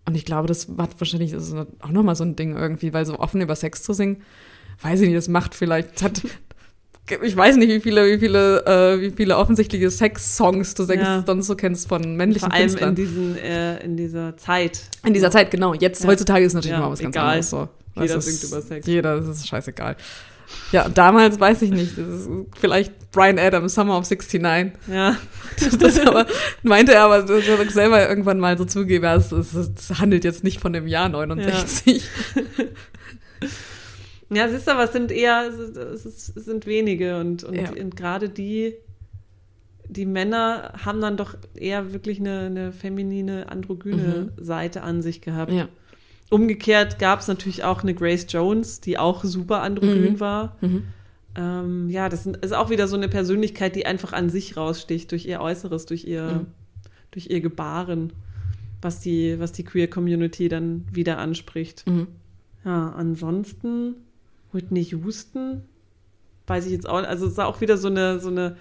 [0.06, 3.06] Und ich glaube, das hat wahrscheinlich das ist auch nochmal so ein Ding irgendwie, weil
[3.06, 4.18] so offen über Sex zu singen,
[4.82, 6.20] weiß ich nicht, das macht vielleicht, das hat,
[7.22, 11.22] ich weiß nicht, wie viele, wie viele, äh, wie viele offensichtliche Sex-Songs du Ja.
[11.26, 12.88] sonst so kennst von männlichen Vor allem Künstlern.
[12.90, 14.80] in, diesen, äh, in dieser Zeit.
[15.04, 15.74] In dieser Zeit, genau.
[15.74, 16.08] Jetzt, Ja.
[16.10, 17.26] heutzutage ist natürlich Ja, mal was ganz egal.
[17.28, 17.68] anderes so.
[17.96, 18.86] Jeder ist- singt über Sex.
[18.86, 19.96] Jeder, das ist scheißegal.
[20.72, 21.92] Ja, damals weiß ich nicht.
[22.60, 24.72] Vielleicht Brian Adams, Summer of 69.
[24.92, 25.16] Ja.
[25.78, 26.26] Das aber,
[26.62, 30.42] meinte er aber das hat er selber irgendwann mal so zugegeben, es, es handelt jetzt
[30.42, 32.04] nicht von dem Jahr 69.
[32.34, 32.42] Ja,
[34.48, 37.70] siehst du, aber es sind eher, es, ist, es sind wenige und, und, Ja.
[37.70, 38.74] und gerade die,
[39.88, 45.52] die Männer haben dann doch eher wirklich eine, eine feminine, androgyne Seite an sich gehabt.
[45.52, 45.68] Ja.
[46.30, 50.20] Umgekehrt gab es natürlich auch eine Grace Jones, die auch super androgyn Mhm.
[50.20, 50.56] war.
[50.62, 50.84] Mhm.
[51.36, 55.26] Ähm, ja, das ist auch wieder so eine Persönlichkeit, die einfach an sich raussticht, durch
[55.26, 56.46] ihr Äußeres, durch ihr, Mhm.
[57.10, 58.12] durch ihr Gebaren,
[58.80, 61.86] was die, was die Queer Community dann wieder anspricht.
[61.86, 62.06] Mhm.
[62.64, 63.94] Ja, ansonsten
[64.54, 65.62] Whitney Houston,
[66.46, 68.56] weiß ich jetzt auch, also es ist auch wieder so eine, so eine,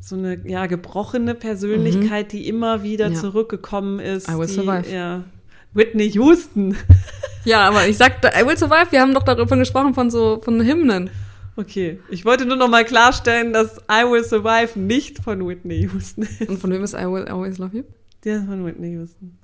[0.00, 3.14] so eine ja, gebrochene Persönlichkeit, die immer wieder Ja.
[3.20, 4.28] zurückgekommen ist.
[4.28, 4.90] I will die, survive.
[4.92, 5.24] Ja,
[5.72, 6.76] Whitney Houston.
[7.44, 10.60] ja, aber ich sagte, I Will Survive, wir haben doch darüber gesprochen von so, von
[10.64, 11.10] Hymnen.
[11.56, 16.22] Okay, ich wollte nur noch mal klarstellen, dass I Will Survive nicht von Whitney Houston
[16.22, 16.48] ist.
[16.48, 17.82] Und von wem ist I Will Always Love You?
[18.24, 19.38] Der ist von Whitney Houston.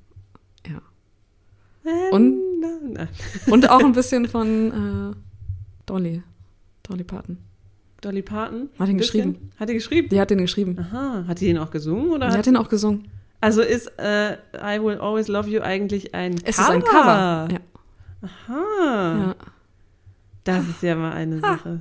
[0.66, 0.80] Ja.
[2.10, 2.38] Und-.
[3.46, 5.16] Und auch ein bisschen von äh,
[5.90, 6.22] Dolly.
[6.84, 7.38] Dolly Parton.
[8.00, 8.68] Dolly Parton?
[8.78, 9.50] Hat ihn geschrieben.
[9.58, 10.08] Hat die geschrieben?
[10.08, 10.78] Die hat den geschrieben.
[10.78, 13.08] Aha, hat die den auch gesungen oder Die hat hat den auch gesungen.
[13.40, 16.68] Also ist äh, I Will Always Love You eigentlich ein Es Cover?
[16.68, 17.48] ist ein Cover.
[17.52, 17.58] Ja.
[18.22, 19.18] Aha.
[19.18, 19.34] Ja.
[20.44, 21.80] Das ist ja mal eine Sache.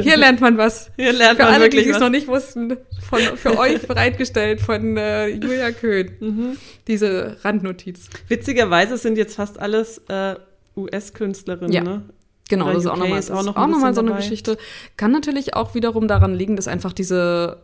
[0.00, 0.90] Hier lernt man was.
[0.96, 2.00] Hier lernt Für man alle, die wirklich es was.
[2.00, 2.76] noch nicht wussten,
[3.08, 6.10] von, für euch bereitgestellt von äh, Julia Köhn.
[6.20, 6.56] Mhm.
[6.86, 8.08] Diese Randnotiz.
[8.28, 10.36] Witzigerweise sind jetzt fast alles äh,
[10.76, 11.82] US-Künstlerinnen, Ja.
[11.82, 12.02] ne?
[12.48, 14.20] Genau, Oder das ist auch nochmal ist auch noch auch noch mal so eine dabei.
[14.22, 14.56] Geschichte.
[14.96, 17.58] Kann natürlich auch wiederum daran liegen, dass einfach diese,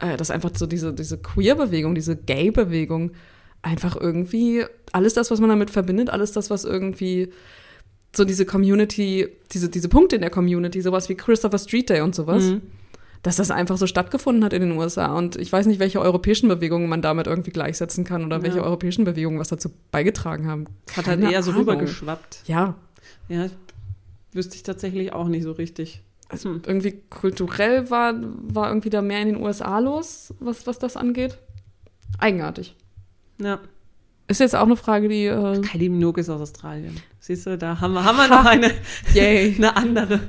[0.00, 3.12] äh, dass einfach so diese, diese Queer-Bewegung, diese Gay-Bewegung
[3.62, 7.30] einfach irgendwie alles das, was man damit verbindet, alles das, was irgendwie
[8.16, 12.14] so diese Community, diese, diese Punkte in der Community, sowas wie Christopher Street Day und
[12.14, 12.62] sowas, Mhm.
[13.22, 15.14] dass das einfach so stattgefunden hat in den USA.
[15.18, 18.62] Und ich weiß nicht, welche europäischen Bewegungen man damit irgendwie gleichsetzen kann oder welche Ja.
[18.64, 20.64] europäischen Bewegungen was dazu beigetragen haben.
[20.96, 21.62] Hat halt eher so Ahnung.
[21.68, 22.44] rübergeschwappt.
[22.46, 22.76] Ja,
[23.28, 23.46] Ja,
[24.32, 26.02] wüsste ich tatsächlich auch nicht so richtig.
[26.28, 30.96] also irgendwie kulturell war, war irgendwie da mehr in den USA los, was, was das
[30.96, 31.38] angeht.
[32.18, 32.74] Eigenartig.
[33.40, 33.60] Ja.
[34.30, 35.24] Ist jetzt auch eine Frage, die.
[35.24, 36.94] Äh, Kylie Minogue ist aus Australien.
[37.18, 38.70] Siehst du, da haben wir, haben wir noch eine,
[39.14, 39.54] yay.
[39.56, 40.20] eine andere.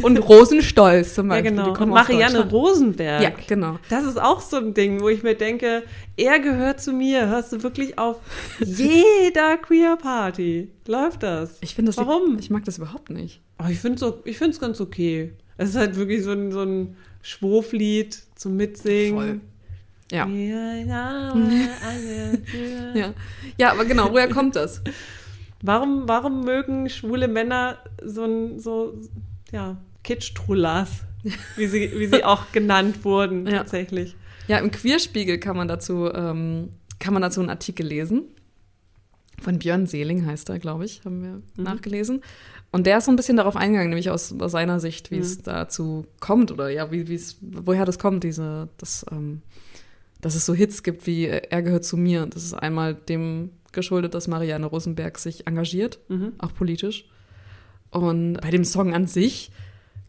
[0.00, 1.50] Und Rosenstolz zum Ja, Beispiel.
[1.50, 1.74] genau.
[1.74, 2.48] die Und Marianne.
[2.50, 3.20] Rosenberg.
[3.20, 3.80] Ja, genau.
[3.90, 5.82] Das ist auch so ein Ding, wo ich mir denke,
[6.16, 7.26] er gehört zu mir.
[7.26, 8.18] Hörst du wirklich auf
[8.64, 10.70] jeder Queer Party?
[10.86, 11.58] Läuft das?
[11.60, 11.96] Ich finde das.
[11.96, 12.38] Warum?
[12.38, 13.40] Ich mag das überhaupt nicht.
[13.58, 15.32] Oh, ich finde es so, ganz okay.
[15.56, 19.14] Es ist halt wirklich so ein, so ein Schwurflied zum Mitsingen.
[19.14, 19.40] Voll.
[20.10, 20.26] Ja.
[20.26, 22.94] Ja, ja, ja.
[22.94, 23.14] Ja.
[23.58, 24.80] ja, aber genau, woher kommt das?
[25.62, 28.94] Warum, warum mögen schwule Männer so ein, so,
[29.52, 31.02] ja, Kitsch-Trullas,
[31.56, 33.58] wie sie, wie sie auch genannt wurden, Ja.
[33.58, 34.14] tatsächlich.
[34.46, 38.22] Ja, im Queerspiegel kann man dazu, ähm, kann man dazu einen Artikel lesen.
[39.40, 41.62] Von Björn Seeling heißt er, glaube ich, haben wir Mhm.
[41.64, 42.22] nachgelesen.
[42.70, 45.22] Und der ist so ein bisschen darauf eingegangen, nämlich aus, aus seiner Sicht, wie Mhm.
[45.22, 49.42] es dazu kommt oder ja, wie wie es, woher das kommt, diese, das, ähm,
[50.20, 52.26] dass es so Hits gibt wie äh, Er gehört zu mir.
[52.26, 56.32] Das ist einmal dem geschuldet, dass Marianne Rosenberg sich engagiert, Mhm.
[56.38, 57.04] auch politisch.
[57.90, 59.50] Und bei dem Song an sich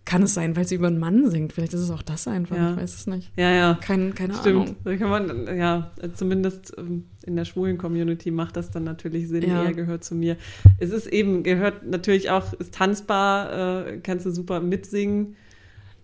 [0.10, 1.54] kann es sein, weil sie über einen Mann singt.
[1.54, 2.72] Vielleicht ist es auch das einfach, Ja.
[2.72, 3.32] ich weiß es nicht.
[3.38, 3.78] Ja, ja.
[3.80, 4.62] Kein, keine Stimmt.
[4.70, 4.76] Ahnung.
[4.84, 9.48] Da kann man, ja, zumindest ähm, in der schwulen Community macht das dann natürlich Sinn.
[9.48, 9.64] Ja.
[9.64, 10.36] Er gehört zu mir.
[10.80, 15.36] Es ist eben, gehört natürlich auch, ist tanzbar, äh, kannst du super mitsingen.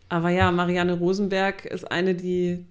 [0.07, 2.63] Aber ja, Marianne Rosenberg ist eine, die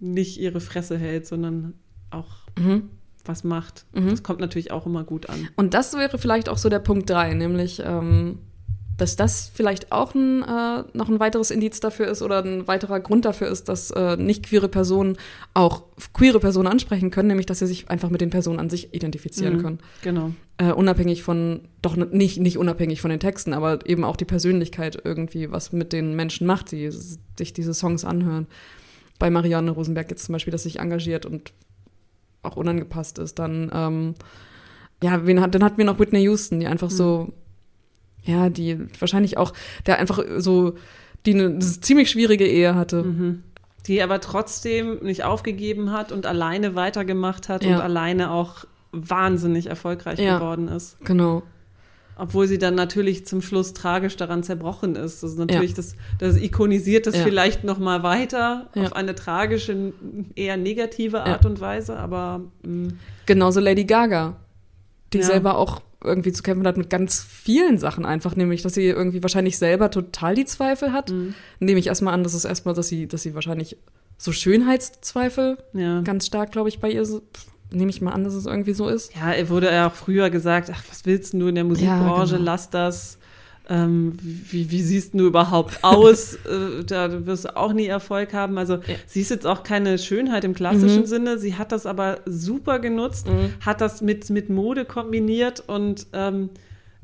[0.00, 1.74] nicht ihre Fresse hält, sondern
[2.10, 2.90] auch Mhm.
[3.24, 3.86] was macht.
[3.94, 4.10] Mhm.
[4.10, 5.48] Das kommt natürlich auch immer gut an.
[5.56, 8.38] Und das wäre vielleicht auch so der Punkt 3, nämlich, ähm,
[8.96, 13.00] dass das vielleicht auch ein, äh, noch ein weiteres Indiz dafür ist oder ein weiterer
[13.00, 15.16] Grund dafür ist, dass äh, nicht queere Personen
[15.52, 18.94] auch queere Personen ansprechen können, nämlich dass sie sich einfach mit den Personen an sich
[18.94, 19.62] identifizieren Mhm.
[19.62, 19.78] können.
[20.02, 20.30] Genau.
[20.58, 24.96] Äh, unabhängig von, doch nicht, nicht unabhängig von den Texten, aber eben auch die Persönlichkeit
[25.02, 26.90] irgendwie, was mit den Menschen macht, die
[27.36, 28.46] sich diese Songs anhören.
[29.18, 31.52] Bei Marianne Rosenberg jetzt zum Beispiel, dass sie sich engagiert und
[32.44, 33.38] auch unangepasst ist.
[33.40, 34.14] Dann, ähm,
[35.02, 37.32] ja, wen hat, dann hatten wir noch Whitney Houston, die einfach so,
[38.24, 39.52] ja, die wahrscheinlich auch,
[39.86, 40.74] der einfach so,
[41.26, 43.02] die eine ziemlich schwierige Ehe hatte.
[43.02, 43.42] Mhm.
[43.86, 47.76] Die aber trotzdem nicht aufgegeben hat und alleine weitergemacht hat Ja.
[47.76, 50.38] und alleine auch wahnsinnig erfolgreich Ja.
[50.38, 50.96] geworden ist.
[51.04, 51.42] Genau.
[52.16, 55.22] Obwohl sie dann natürlich zum Schluss tragisch daran zerbrochen ist.
[55.24, 55.76] Das ist natürlich Ja.
[55.76, 57.24] das, das ikonisiert das Ja.
[57.24, 58.84] vielleicht noch mal weiter Ja.
[58.84, 59.92] auf eine tragische,
[60.36, 61.24] eher negative.
[61.24, 62.92] Art und Weise, aber mm, mh,
[63.26, 64.36] Genauso Lady Gaga,
[65.12, 68.86] die selber auch irgendwie zu kämpfen hat mit ganz vielen Sachen einfach, nämlich, dass sie
[68.86, 71.10] irgendwie wahrscheinlich selber total die Zweifel hat.
[71.10, 71.34] Mhm.
[71.60, 73.76] Nehme ich erstmal an, dass es erstmal, dass sie, dass sie wahrscheinlich
[74.18, 76.00] so Schönheitszweifel ja.
[76.02, 77.22] ganz stark, glaube ich, bei ihr so,
[77.72, 79.14] nehme ich mal an, dass es irgendwie so ist.
[79.14, 82.44] Ja, er wurde ja auch früher gesagt, ach, was willst du in der Musikbranche, genau.
[82.44, 83.18] lass das.
[83.68, 86.34] Ähm, wie, wie siehst du überhaupt aus?
[86.44, 88.58] äh, da wirst du auch nie Erfolg haben.
[88.58, 91.06] Also sie ist jetzt auch keine Schönheit im klassischen Mhm.
[91.06, 91.38] Sinne.
[91.38, 93.54] Sie hat das aber super genutzt, Mhm.
[93.64, 96.50] hat das mit, mit Mode kombiniert und ähm,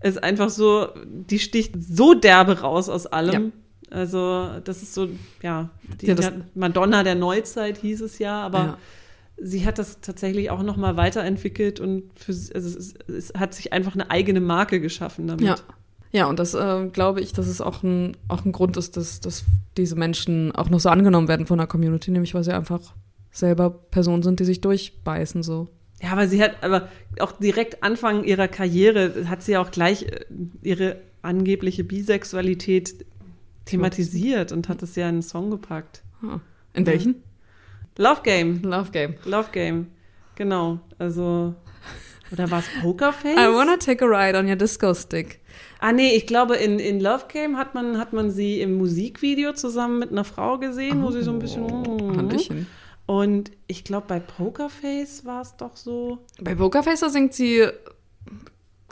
[0.03, 3.53] ist einfach so, die sticht so derbe raus aus allem.
[3.91, 5.09] Also das ist so,
[5.43, 5.71] ja,
[6.01, 8.79] die, Ja, die Madonna der Neuzeit hieß es ja, aber Ja.
[9.39, 13.73] sie hat das tatsächlich auch noch mal weiterentwickelt und für, also es, es hat sich
[13.73, 15.47] einfach eine eigene Marke geschaffen damit.
[15.47, 15.57] Ja.
[16.13, 19.21] Ja, und das äh, glaube ich, dass es auch ein, auch ein Grund ist, dass,
[19.21, 19.45] dass
[19.77, 22.81] diese Menschen auch noch so angenommen werden von der Community, nämlich weil sie einfach
[23.31, 25.69] selber Personen sind, die sich durchbeißen so.
[26.03, 26.89] Ja, aber sie hat aber
[27.21, 30.25] auch direkt Anfang ihrer Karriere hat sie auch gleich äh,
[30.63, 33.05] ihre angebliche Bisexualität
[33.67, 36.03] thematisiert und hat es ja in einen Song gepackt.
[36.23, 36.41] Ah.
[36.75, 37.23] In welchen?
[37.99, 39.15] Love Game, Love Game.
[39.25, 39.89] Love Game,
[40.35, 40.81] genau.
[40.99, 41.55] Also
[42.33, 43.37] oder war es Pokerface?
[43.37, 45.40] I wanna take a ride on your disco stick.
[45.81, 49.55] Ah nee, ich glaube in, in Love Game hat man hat man sie im Musikvideo
[49.55, 52.67] zusammen mit einer Frau gesehen, wo sie so ein bisschen Oh, Hallöchen.
[53.07, 56.19] Und ich glaube, bei Pokerface war es doch so.
[56.41, 57.67] Bei Pokerface da singt sie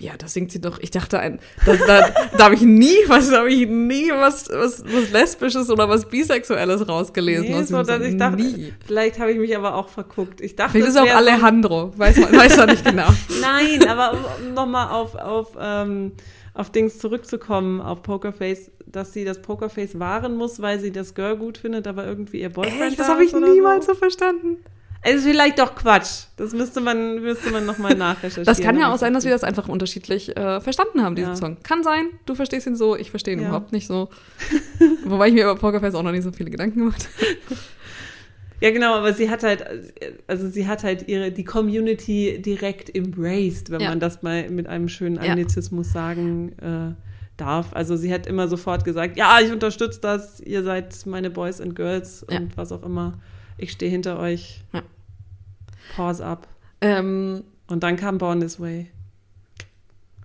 [0.00, 0.78] Ja, das singt sie doch.
[0.80, 4.82] Ich dachte, ein, das, da, da habe ich nie, was habe ich nie was, was,
[4.84, 7.48] was lesbisches oder was bisexuelles rausgelesen.
[7.48, 8.72] Nee, so, dass ich dachte, nie.
[8.86, 10.40] vielleicht habe ich mich aber auch verguckt.
[10.40, 13.08] Ich dachte, vielleicht ist auch Alejandro, weiß man, weiß man nicht genau.
[13.40, 14.16] Nein, aber
[14.54, 16.12] nochmal auf auf ähm,
[16.58, 21.36] auf Dings zurückzukommen, auf Pokerface, dass sie das Pokerface wahren muss, weil sie das Girl
[21.36, 22.98] gut findet, aber irgendwie ihr Boyfriend Echt?
[22.98, 24.56] Das habe ich niemals so, so verstanden.
[25.02, 26.24] Es ist vielleicht doch Quatsch.
[26.36, 28.44] Das müsste man, müsste man nochmal nachrecherchieren.
[28.44, 31.36] Das kann ja auch sein, dass wir das einfach unterschiedlich äh, verstanden haben, diesen ja.
[31.36, 31.58] Song.
[31.62, 33.48] Kann sein, du verstehst ihn so, ich verstehe ihn ja.
[33.48, 34.08] überhaupt nicht so.
[35.04, 37.08] Wobei ich mir über Pokerface auch noch nicht so viele Gedanken gemacht
[37.48, 37.60] habe.
[38.60, 39.64] Ja, genau, aber sie hat halt,
[40.26, 43.90] also sie hat halt ihre, die Community direkt embraced, wenn ja.
[43.90, 46.94] man das mal mit einem schönen Anglizismus sagen äh,
[47.36, 47.68] darf.
[47.72, 51.76] Also sie hat immer sofort gesagt, ja, ich unterstütze das, ihr seid meine Boys and
[51.76, 53.18] Girls und was auch immer
[53.58, 54.62] ich stehe hinter euch.
[54.72, 54.82] Ja.
[55.96, 56.48] Pause ab.
[56.80, 58.90] Ähm, und dann kam Born This Way.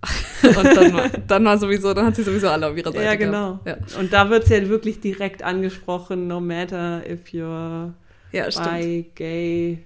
[0.42, 3.04] und dann war, dann war sowieso, dann hat sie sowieso alle auf ihrer Seite.
[3.04, 3.60] Ja, genau.
[3.64, 3.76] Ja.
[3.98, 7.92] Und da wird sie ja wirklich direkt angesprochen, no matter if you're
[8.34, 9.78] ja, bi, gay,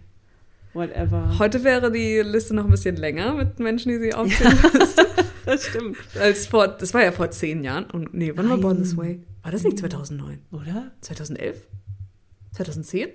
[0.72, 1.38] whatever.
[1.38, 5.04] Heute wäre die Liste noch ein bisschen länger mit Menschen, die sie aufzählen ja,
[5.46, 5.96] Das stimmt.
[6.20, 7.86] Als vor, das war ja vor zehn Jahren.
[7.86, 9.20] Und nee, wann war Born This Way?
[9.42, 10.40] War das nicht 2009?
[10.52, 10.92] Oder?
[11.00, 11.66] 2011?
[12.52, 13.08] 2010?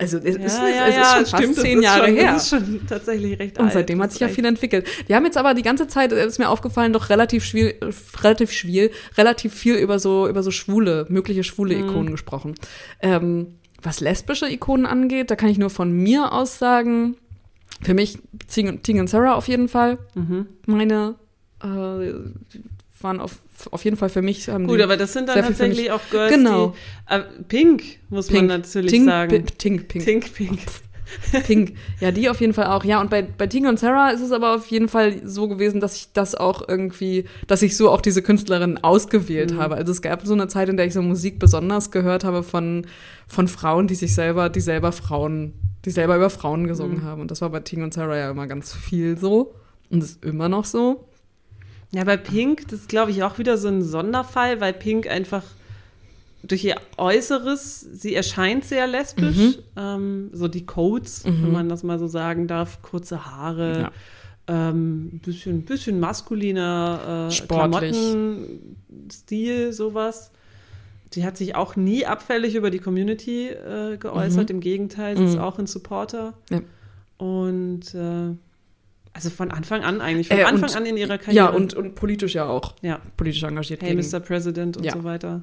[0.00, 2.32] Also es, ja, ist, ja, es ja, ist schon fast zehn Jahre schon, her.
[2.32, 4.86] Das ist schon tatsächlich recht Und alt, seitdem hat sich ja viel entwickelt.
[5.08, 7.80] Die haben jetzt aber die ganze Zeit, ist mir aufgefallen, doch relativ schwierig,
[8.22, 11.88] relativ schwierig, relativ viel über so, über so schwule, mögliche schwule mhm.
[11.88, 12.54] Ikonen gesprochen.
[13.00, 17.16] Ähm, was lesbische Ikonen angeht, da kann ich nur von mir aus sagen,
[17.82, 19.98] für mich Ting und Sarah auf jeden Fall.
[20.14, 20.46] Mhm.
[20.66, 21.14] Meine
[21.62, 21.66] äh,
[23.00, 23.38] waren auf,
[23.70, 24.46] auf jeden Fall für mich.
[24.46, 26.74] Gut, aber das sind dann tatsächlich auch Girls, genau.
[27.08, 27.14] die.
[27.14, 28.48] Äh, Pink, muss Pink.
[28.48, 29.46] man natürlich Tink, sagen.
[29.58, 30.04] Tink, Pink.
[30.04, 30.58] Tink, Pink.
[31.46, 31.74] Pink.
[32.00, 32.84] Ja, die auf jeden Fall auch.
[32.84, 35.80] Ja, und bei, bei Tina und Sarah ist es aber auf jeden Fall so gewesen,
[35.80, 39.58] dass ich das auch irgendwie, dass ich so auch diese Künstlerin ausgewählt mhm.
[39.58, 39.76] habe.
[39.76, 42.86] Also es gab so eine Zeit, in der ich so Musik besonders gehört habe von,
[43.26, 47.04] von Frauen, die sich selber, die selber Frauen, die selber über Frauen gesungen mhm.
[47.04, 47.20] haben.
[47.20, 49.54] Und das war bei Tina und Sarah ja immer ganz viel so.
[49.90, 51.08] Und ist immer noch so.
[51.90, 55.42] Ja, bei Pink, das ist, glaube ich, auch wieder so ein Sonderfall, weil Pink einfach
[56.42, 59.36] durch ihr Äußeres, sie erscheint sehr lesbisch.
[59.36, 59.54] Mhm.
[59.76, 61.42] Ähm, so die Codes, mhm.
[61.42, 63.90] wenn man das mal so sagen darf, kurze Haare,
[64.48, 64.70] ja.
[64.70, 70.30] ähm, bisschen, bisschen maskuliner äh, Klamottenstil, sowas.
[71.10, 74.50] Sie hat sich auch nie abfällig über die Community äh, geäußert.
[74.50, 74.56] Mhm.
[74.56, 75.42] Im Gegenteil, sie ist mhm.
[75.42, 76.34] auch ein Supporter.
[76.50, 76.60] Ja.
[77.16, 78.34] Und äh,
[79.12, 81.46] also von Anfang an eigentlich, von äh, Anfang an in ihrer Karriere.
[81.46, 82.74] Ja, und, und politisch ja auch.
[82.82, 83.00] Ja.
[83.16, 83.82] Politisch engagiert.
[83.82, 84.08] Hey, gegen.
[84.08, 84.20] Mr.
[84.20, 84.92] President und ja.
[84.92, 85.42] so weiter.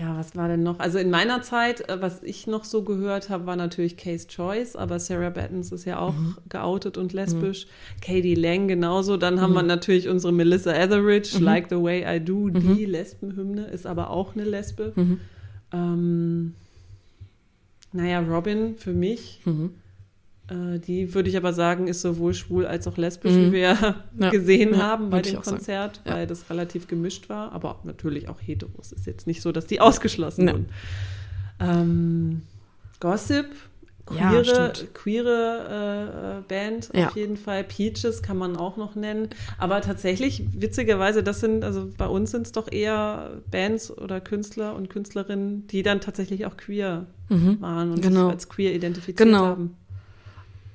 [0.00, 0.78] Tja, was war denn noch?
[0.78, 4.74] Also in meiner Zeit, äh, was ich noch so gehört habe, war natürlich Case Choice,
[4.74, 6.36] aber Sarah Battens ist ja auch mhm.
[6.48, 7.66] geoutet und lesbisch.
[7.66, 8.00] Mhm.
[8.00, 9.18] Katie Lang genauso.
[9.18, 9.68] Dann haben wir mhm.
[9.68, 11.44] natürlich unsere Melissa Etheridge, mhm.
[11.44, 12.90] Like the Way I Do, die mhm.
[12.90, 14.94] Lesbenhymne, ist aber auch eine Lesbe.
[15.70, 16.54] Ähm,
[17.92, 19.42] naja, Robin für mich.
[20.50, 23.46] Äh, die würde ich aber sagen, ist sowohl schwul als auch lesbisch, mhm.
[23.46, 24.30] wie wir ja.
[24.30, 26.14] gesehen ja, haben bei dem Konzert, ja.
[26.14, 28.72] weil das relativ gemischt war, aber natürlich auch hetero.
[28.80, 30.66] Es ist jetzt nicht so, dass die ausgeschlossen wurden.
[31.60, 32.42] Ähm,
[33.00, 33.46] Gossip,
[34.06, 37.64] queere, queere äh, Band auf jeden Fall.
[37.64, 39.28] Peaches kann man auch noch nennen.
[39.58, 44.74] Aber tatsächlich, witzigerweise, das sind, also bei uns sind es doch eher Bands oder Künstler
[44.74, 47.60] und Künstlerinnen, die dann tatsächlich auch queer mhm.
[47.60, 48.24] waren und genau.
[48.24, 49.46] sich als queer identifiziert genau.
[49.46, 49.76] haben.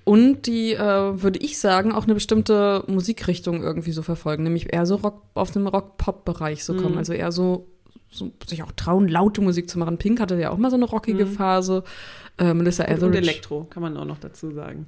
[0.06, 4.86] Und die, äh, würde ich sagen, auch eine bestimmte Musikrichtung irgendwie so verfolgen, nämlich eher
[4.86, 6.92] so Rock, auf dem Rock-Pop-Bereich so kommen.
[6.92, 7.00] Mhm.
[7.00, 7.68] Also eher so,
[8.12, 9.98] so, sich auch trauen, laute Musik zu machen.
[9.98, 11.32] Pink hatte ja auch mal so eine rockige mhm.
[11.32, 11.84] Phase.
[12.38, 13.06] Äh, Melissa Etheridge.
[13.06, 14.86] Und Elektro, kann man auch noch dazu sagen.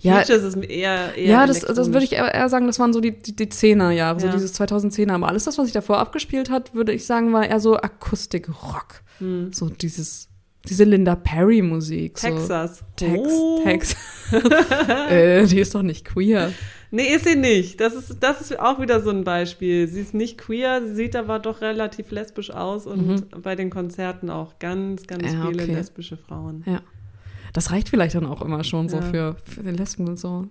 [0.00, 3.36] Ja, eher, eher ja das, das würde ich eher, sagen, das waren so die, die,
[3.36, 4.26] die Zehner-Jahre, ja.
[4.26, 5.12] so dieses 2010er.
[5.12, 9.02] Aber alles das, was sich davor abgespielt hat, würde ich sagen, war eher so Akustik-Rock.
[9.20, 9.52] Mhm.
[9.52, 10.28] So dieses
[10.68, 12.14] diese Linda Perry Musik.
[12.14, 12.78] Texas.
[12.78, 12.84] So.
[12.96, 13.60] Tex, oh.
[13.64, 13.96] Tex.
[15.10, 16.52] äh, die ist doch nicht queer.
[16.90, 17.80] Nee, ist sie nicht.
[17.80, 19.88] Das ist, das ist auch wieder so ein Beispiel.
[19.88, 23.42] Sie ist nicht queer, sie sieht aber doch relativ lesbisch aus und mhm.
[23.42, 25.74] bei den Konzerten auch ganz, ganz ja, viele okay.
[25.74, 26.62] lesbische Frauen.
[26.66, 26.80] Ja.
[27.52, 30.46] Das reicht vielleicht dann auch immer schon so für, für den Lesben und so.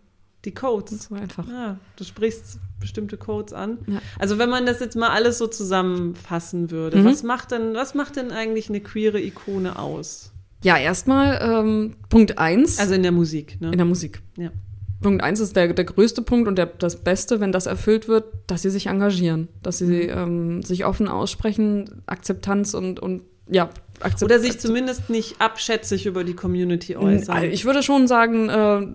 [0.46, 1.08] Die Codes.
[1.10, 1.48] So einfach.
[1.48, 3.80] Ja, du sprichst bestimmte Codes an.
[3.88, 4.00] Ja.
[4.20, 7.06] Also wenn man das jetzt mal alles so zusammenfassen würde, mhm.
[7.06, 10.32] was macht denn, was macht denn eigentlich eine queere Ikone aus?
[10.64, 12.80] Ja, erstmal ähm, Punkt eins.
[12.80, 13.72] Also in der Musik, ne?
[13.72, 14.22] In der Musik.
[14.38, 14.52] Ja.
[15.02, 18.26] Punkt eins ist der, der größte Punkt und der, das Beste, wenn das erfüllt wird,
[18.48, 20.10] dass sie sich engagieren, dass sie mhm.
[20.10, 26.24] ähm, sich offen aussprechen, Akzeptanz und, und ja, Akzept Oder sich zumindest nicht abschätzig über
[26.24, 27.44] die Community äußern.
[27.46, 28.88] Ich würde schon sagen, äh,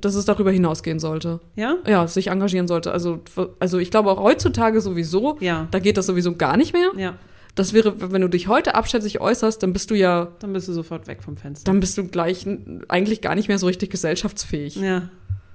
[0.00, 1.40] dass es darüber hinausgehen sollte.
[1.56, 1.76] Ja?
[1.86, 2.92] Ja, sich engagieren sollte.
[2.92, 3.20] Also,
[3.58, 5.66] also ich glaube auch heutzutage sowieso, Ja.
[5.70, 6.90] da geht das sowieso gar nicht mehr.
[6.96, 7.14] Ja.
[7.54, 10.72] Das wäre, wenn du dich heute abschätzig äußerst, dann bist du ja, Dann bist du
[10.72, 11.70] sofort weg vom Fenster.
[11.70, 12.46] dann bist du gleich
[12.88, 14.76] eigentlich gar nicht mehr so richtig gesellschaftsfähig.
[14.76, 15.08] ja.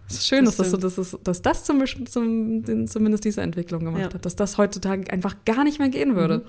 [0.09, 3.41] Es ist schön, Das dass, das, so, dass, das, dass das zum, zum, zumindest diese
[3.41, 4.13] Entwicklung gemacht Ja.
[4.13, 6.43] hat, dass das heutzutage einfach gar nicht mehr gehen würde.
[6.43, 6.45] Würde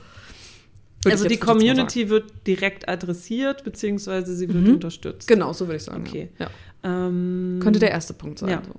[1.06, 4.74] ich Also die würde Community wird direkt adressiert, beziehungsweise sie wird Mhm.
[4.74, 5.26] unterstützt.
[5.26, 6.04] Genau, so würde ich sagen.
[6.06, 6.28] Okay.
[6.38, 6.48] Ja.
[6.84, 8.50] Ähm, Könnte der erste Punkt sein.
[8.50, 8.62] Ja.
[8.66, 8.74] So.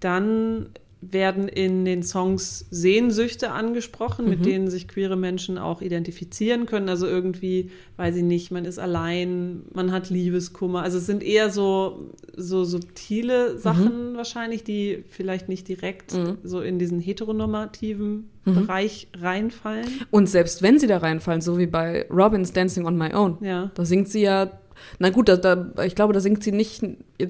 [0.00, 0.68] Dann
[1.02, 4.44] werden in den Songs Sehnsüchte angesprochen, mit Mhm.
[4.44, 6.88] denen sich queere Menschen auch identifizieren können.
[6.88, 10.82] Also irgendwie, weiß ich nicht, man ist allein, man hat Liebeskummer.
[10.82, 16.38] Also es sind eher so, so subtile Sachen wahrscheinlich, die vielleicht nicht direkt Mhm.
[16.42, 18.54] so in diesen heteronormativen Mhm.
[18.54, 19.86] Bereich reinfallen.
[20.10, 23.70] Und selbst wenn sie da reinfallen, so wie bei Robins Dancing on My Own, Ja.
[23.74, 24.50] da singt sie ja,
[24.98, 26.82] na gut, da, da, ich glaube, da singt sie nicht,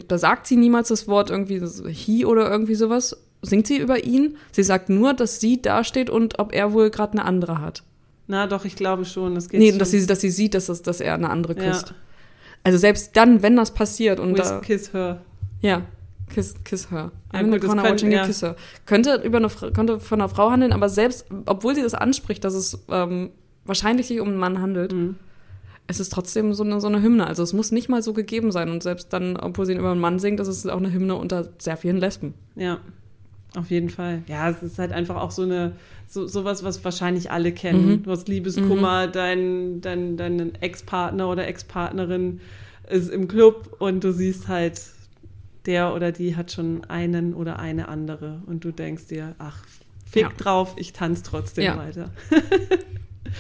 [0.08, 3.16] da sagt sie niemals das Wort irgendwie he oder irgendwie sowas.
[3.42, 4.36] Singt sie über ihn?
[4.52, 7.82] Sie sagt nur, dass sie dasteht und ob er wohl gerade eine andere hat.
[8.26, 9.34] Na doch, ich glaube schon.
[9.36, 9.78] Das geht Nee, schon.
[9.78, 11.70] dass sie, dass sie sieht, dass, das, dass er eine andere Ja.
[11.70, 11.94] küsst.
[12.64, 15.20] Also selbst dann, wenn das passiert und da, kiss her.
[15.60, 15.82] ja,
[16.34, 17.12] kiss, kiss her.
[17.32, 18.26] Ja, I'm gut, corner könnte- ja.
[18.26, 18.56] kiss her.
[18.86, 22.54] Könnte über eine, könnte von einer Frau handeln, aber selbst, obwohl sie das anspricht, dass
[22.54, 23.30] es ähm,
[23.64, 25.16] wahrscheinlich sich um einen Mann handelt, Mhm.
[25.88, 27.26] Es ist trotzdem so eine, so eine Hymne.
[27.26, 28.68] Also es muss nicht mal so gegeben sein.
[28.70, 31.48] Und selbst dann, obwohl sie über einen Mann singt, ist es auch eine Hymne unter
[31.58, 32.34] sehr vielen Lesben.
[32.56, 32.78] Ja,
[33.56, 34.22] auf jeden Fall.
[34.26, 35.72] Ja, es ist halt einfach auch so eine,
[36.08, 37.86] so, sowas, was wahrscheinlich alle kennen.
[37.86, 38.02] Mhm.
[38.02, 42.40] Du hast Liebeskummer, dein, dein, dein Ex-Partner oder Ex-Partnerin
[42.90, 44.80] ist im Club und du siehst halt,
[45.66, 48.42] der oder die hat schon einen oder eine andere.
[48.46, 49.64] Und du denkst dir, ach,
[50.04, 50.28] fick Ja.
[50.36, 51.76] drauf, ich tanze trotzdem Ja.
[51.76, 52.10] weiter.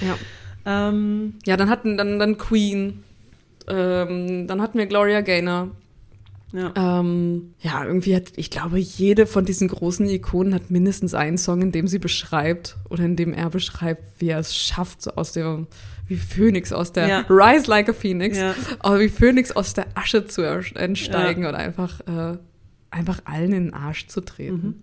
[0.00, 0.16] Ja.
[0.66, 3.02] Ähm, Ja, dann hatten dann, dann Queen.
[3.68, 5.70] Ähm, dann hatten wir Gloria Gaynor.
[6.52, 6.72] ja.
[6.76, 11.62] Ähm, ja, irgendwie hat, ich glaube, jede von diesen großen Ikonen hat mindestens einen Song,
[11.62, 15.32] in dem sie beschreibt oder in dem er beschreibt, wie er es schafft, so aus
[15.32, 15.66] dem,
[16.08, 17.24] wie Phönix aus der, Ja.
[17.28, 18.54] Rise like a Phoenix, Ja.
[18.78, 22.38] aber wie Phönix aus der Asche zu entsteigen und einfach, äh,
[22.90, 24.54] einfach allen in den Arsch zu treten.
[24.54, 24.74] Mhm.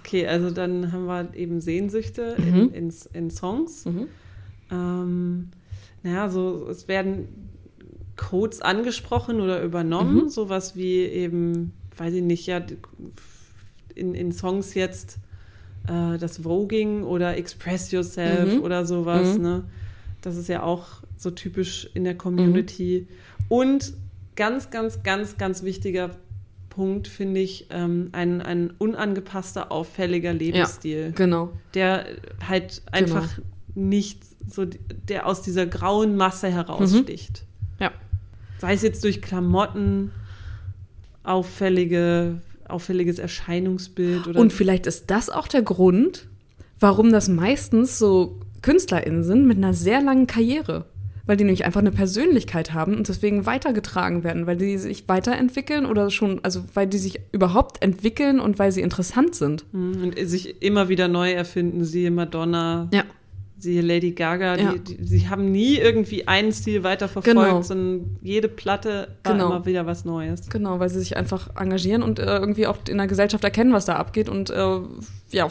[0.00, 2.44] Okay, also dann haben wir eben Sehnsüchte Mhm.
[2.44, 3.84] in, in, in Songs.
[3.84, 4.08] Mhm.
[4.70, 5.50] Ähm,
[6.02, 7.28] naja, so es werden
[8.16, 10.28] Codes angesprochen oder übernommen, Mhm.
[10.28, 12.60] sowas wie eben, weiß ich nicht, ja,
[13.94, 15.18] in, in Songs jetzt
[15.88, 18.62] äh, das Voging oder Express Yourself Mhm.
[18.62, 19.42] oder sowas, Mhm.
[19.42, 19.64] ne?
[20.22, 23.08] Das ist ja auch so typisch in der Community.
[23.48, 23.94] Und
[24.36, 26.10] ganz, ganz, ganz, ganz wichtiger
[26.68, 31.52] Punkt, finde ich, ähm, ein, ein unangepasster, auffälliger Lebensstil Genau.
[31.74, 32.06] der
[32.46, 33.38] halt einfach
[33.74, 37.44] nicht so, der aus dieser grauen Masse heraussticht.
[37.78, 37.90] Ja.
[38.58, 40.10] Sei es jetzt durch Klamotten,
[41.22, 46.28] auffällige, auffälliges Erscheinungsbild oder Und vielleicht ist das auch der Grund,
[46.78, 50.86] warum das meistens so KünstlerInnen sind mit einer sehr langen Karriere.
[51.26, 55.86] Weil die nämlich einfach eine Persönlichkeit haben und deswegen weitergetragen werden, weil die sich weiterentwickeln
[55.86, 59.64] oder schon, also weil die sich überhaupt entwickeln und weil sie interessant sind.
[59.72, 61.84] Mhm, und sich immer wieder neu erfinden.
[61.84, 63.04] Siehe Madonna, Ja.
[63.60, 64.56] Siehe Lady Gaga.
[64.56, 64.72] Ja.
[64.72, 67.62] Die, die, sie haben nie irgendwie einen Stil weiterverfolgt, Genau.
[67.62, 69.46] sondern jede Platte war Genau.
[69.48, 70.48] immer wieder was Neues.
[70.48, 73.84] Genau, weil sie sich einfach engagieren und äh, irgendwie auch in der Gesellschaft erkennen, was
[73.84, 74.78] da abgeht und äh,
[75.30, 75.48] ja,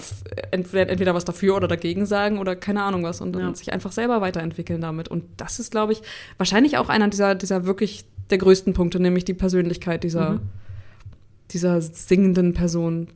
[0.52, 3.56] entweder, entweder was dafür oder dagegen sagen oder keine Ahnung was und dann Ja.
[3.56, 5.08] sich einfach selber weiterentwickeln damit.
[5.08, 6.02] Und das ist, glaube ich,
[6.38, 10.40] wahrscheinlich auch einer dieser, dieser wirklich der größten Punkte, nämlich die Persönlichkeit dieser, Mhm.
[11.52, 13.08] dieser singenden Person.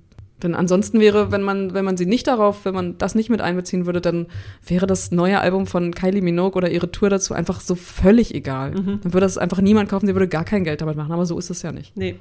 [0.44, 3.42] Denn ansonsten wäre, wenn man, wenn man sie nicht darauf, wenn man das nicht mit
[3.42, 4.28] einbeziehen würde, dann
[4.66, 8.72] wäre das neue Album von Kylie Minogue oder ihre Tour dazu einfach so völlig egal.
[8.72, 9.00] Mhm.
[9.02, 11.40] Dann würde das einfach niemand kaufen, sie würde gar kein Geld damit machen, aber so
[11.40, 11.96] ist es ja nicht.
[11.96, 12.18] Nee.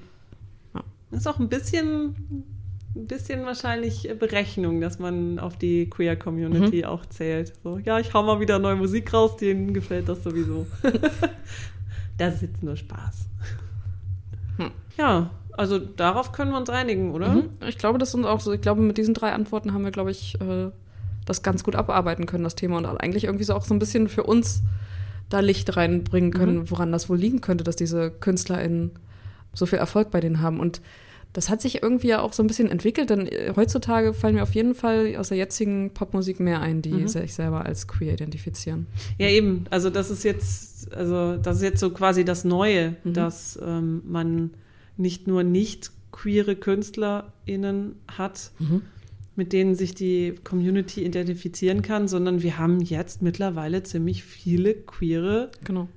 [0.75, 0.85] Ja.
[1.11, 2.15] Das ist auch ein bisschen,
[2.95, 7.53] ein bisschen wahrscheinlich Berechnung, dass man auf die Queer Community auch zählt.
[7.65, 10.67] So, ja, ich hau mal wieder neue Musik raus, denen gefällt das sowieso.
[12.19, 13.27] das ist jetzt nur Spaß.
[14.59, 14.71] Hm.
[14.97, 17.29] Ja, also darauf können wir uns einigen, oder?
[17.35, 17.45] Mhm.
[17.69, 20.11] Ich glaube, das sind auch so, ich glaube, mit diesen drei Antworten haben wir, glaube
[20.11, 20.71] ich, äh,
[21.27, 22.79] das ganz gut abarbeiten können, das Thema.
[22.79, 24.63] Und eigentlich irgendwie so auch so ein bisschen für uns
[25.29, 28.91] da Licht reinbringen können, woran das wohl liegen könnte, dass diese KünstlerInnen
[29.55, 30.59] so viel Erfolg bei denen haben.
[30.61, 30.81] Und
[31.33, 34.43] das hat sich irgendwie ja auch so ein bisschen entwickelt, denn äh, heutzutage fallen mir
[34.43, 37.09] auf jeden Fall aus der jetzigen Popmusik mehr ein, die Mhm.
[37.09, 38.87] sich selber als queer identifizieren.
[39.17, 39.65] Ja, eben.
[39.71, 43.15] Also das ist jetzt, also das ist jetzt so quasi das Neue, Mhm.
[43.15, 44.51] dass ähm, man
[44.97, 48.53] nicht nur nicht queere KünstlerInnen hat,
[49.35, 55.51] mit denen sich die Community identifizieren kann, sondern wir haben jetzt mittlerweile ziemlich viele queere
[55.65, 55.89] Genau.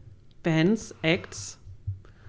[0.41, 1.59] Bands, Acts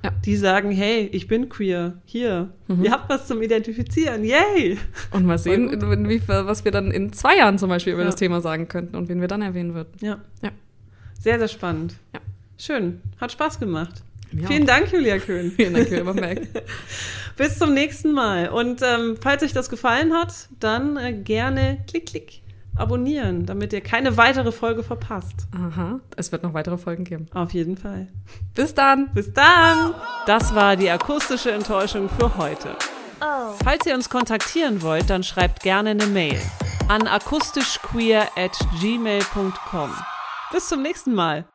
[0.05, 0.11] Ja.
[0.25, 2.85] Die sagen, hey, ich bin queer, hier, mhm.
[2.85, 4.79] ihr habt was zum Identifizieren, yay!
[5.11, 5.71] Und mal sehen,
[6.27, 8.07] was wir dann in zwei Jahren zum Beispiel über ja.
[8.07, 9.93] das Thema sagen könnten und wen wir dann erwähnen würden.
[10.01, 10.21] Ja.
[10.43, 10.51] ja.
[11.21, 11.95] Sehr, sehr spannend.
[12.15, 12.21] Ja.
[12.59, 14.03] Schön, hat Spaß gemacht.
[14.33, 14.67] Mir Vielen.
[14.67, 15.53] Dank, Julia Köhn.
[15.53, 16.41] Vielen Dank, Julia Bamberg.
[17.37, 18.49] Bis zum nächsten Mal.
[18.49, 22.43] Und ähm, falls euch das gefallen hat, dann äh, gerne klick, klick
[22.77, 25.47] abonnieren, damit ihr keine weitere Folge verpasst.
[25.55, 27.27] Aha, es wird noch weitere Folgen geben.
[27.33, 28.09] Auf jeden Fall.
[28.55, 29.13] Bis dann.
[29.15, 29.95] Bis dann.
[30.27, 32.77] Das war die akustische Enttäuschung für heute.
[33.21, 33.55] Oh.
[33.65, 36.39] Falls ihr uns kontaktieren wollt, dann schreibt gerne eine Mail
[36.89, 39.91] an akustischqueer at gmail.com.
[40.53, 41.47] Bis zum nächsten Mal.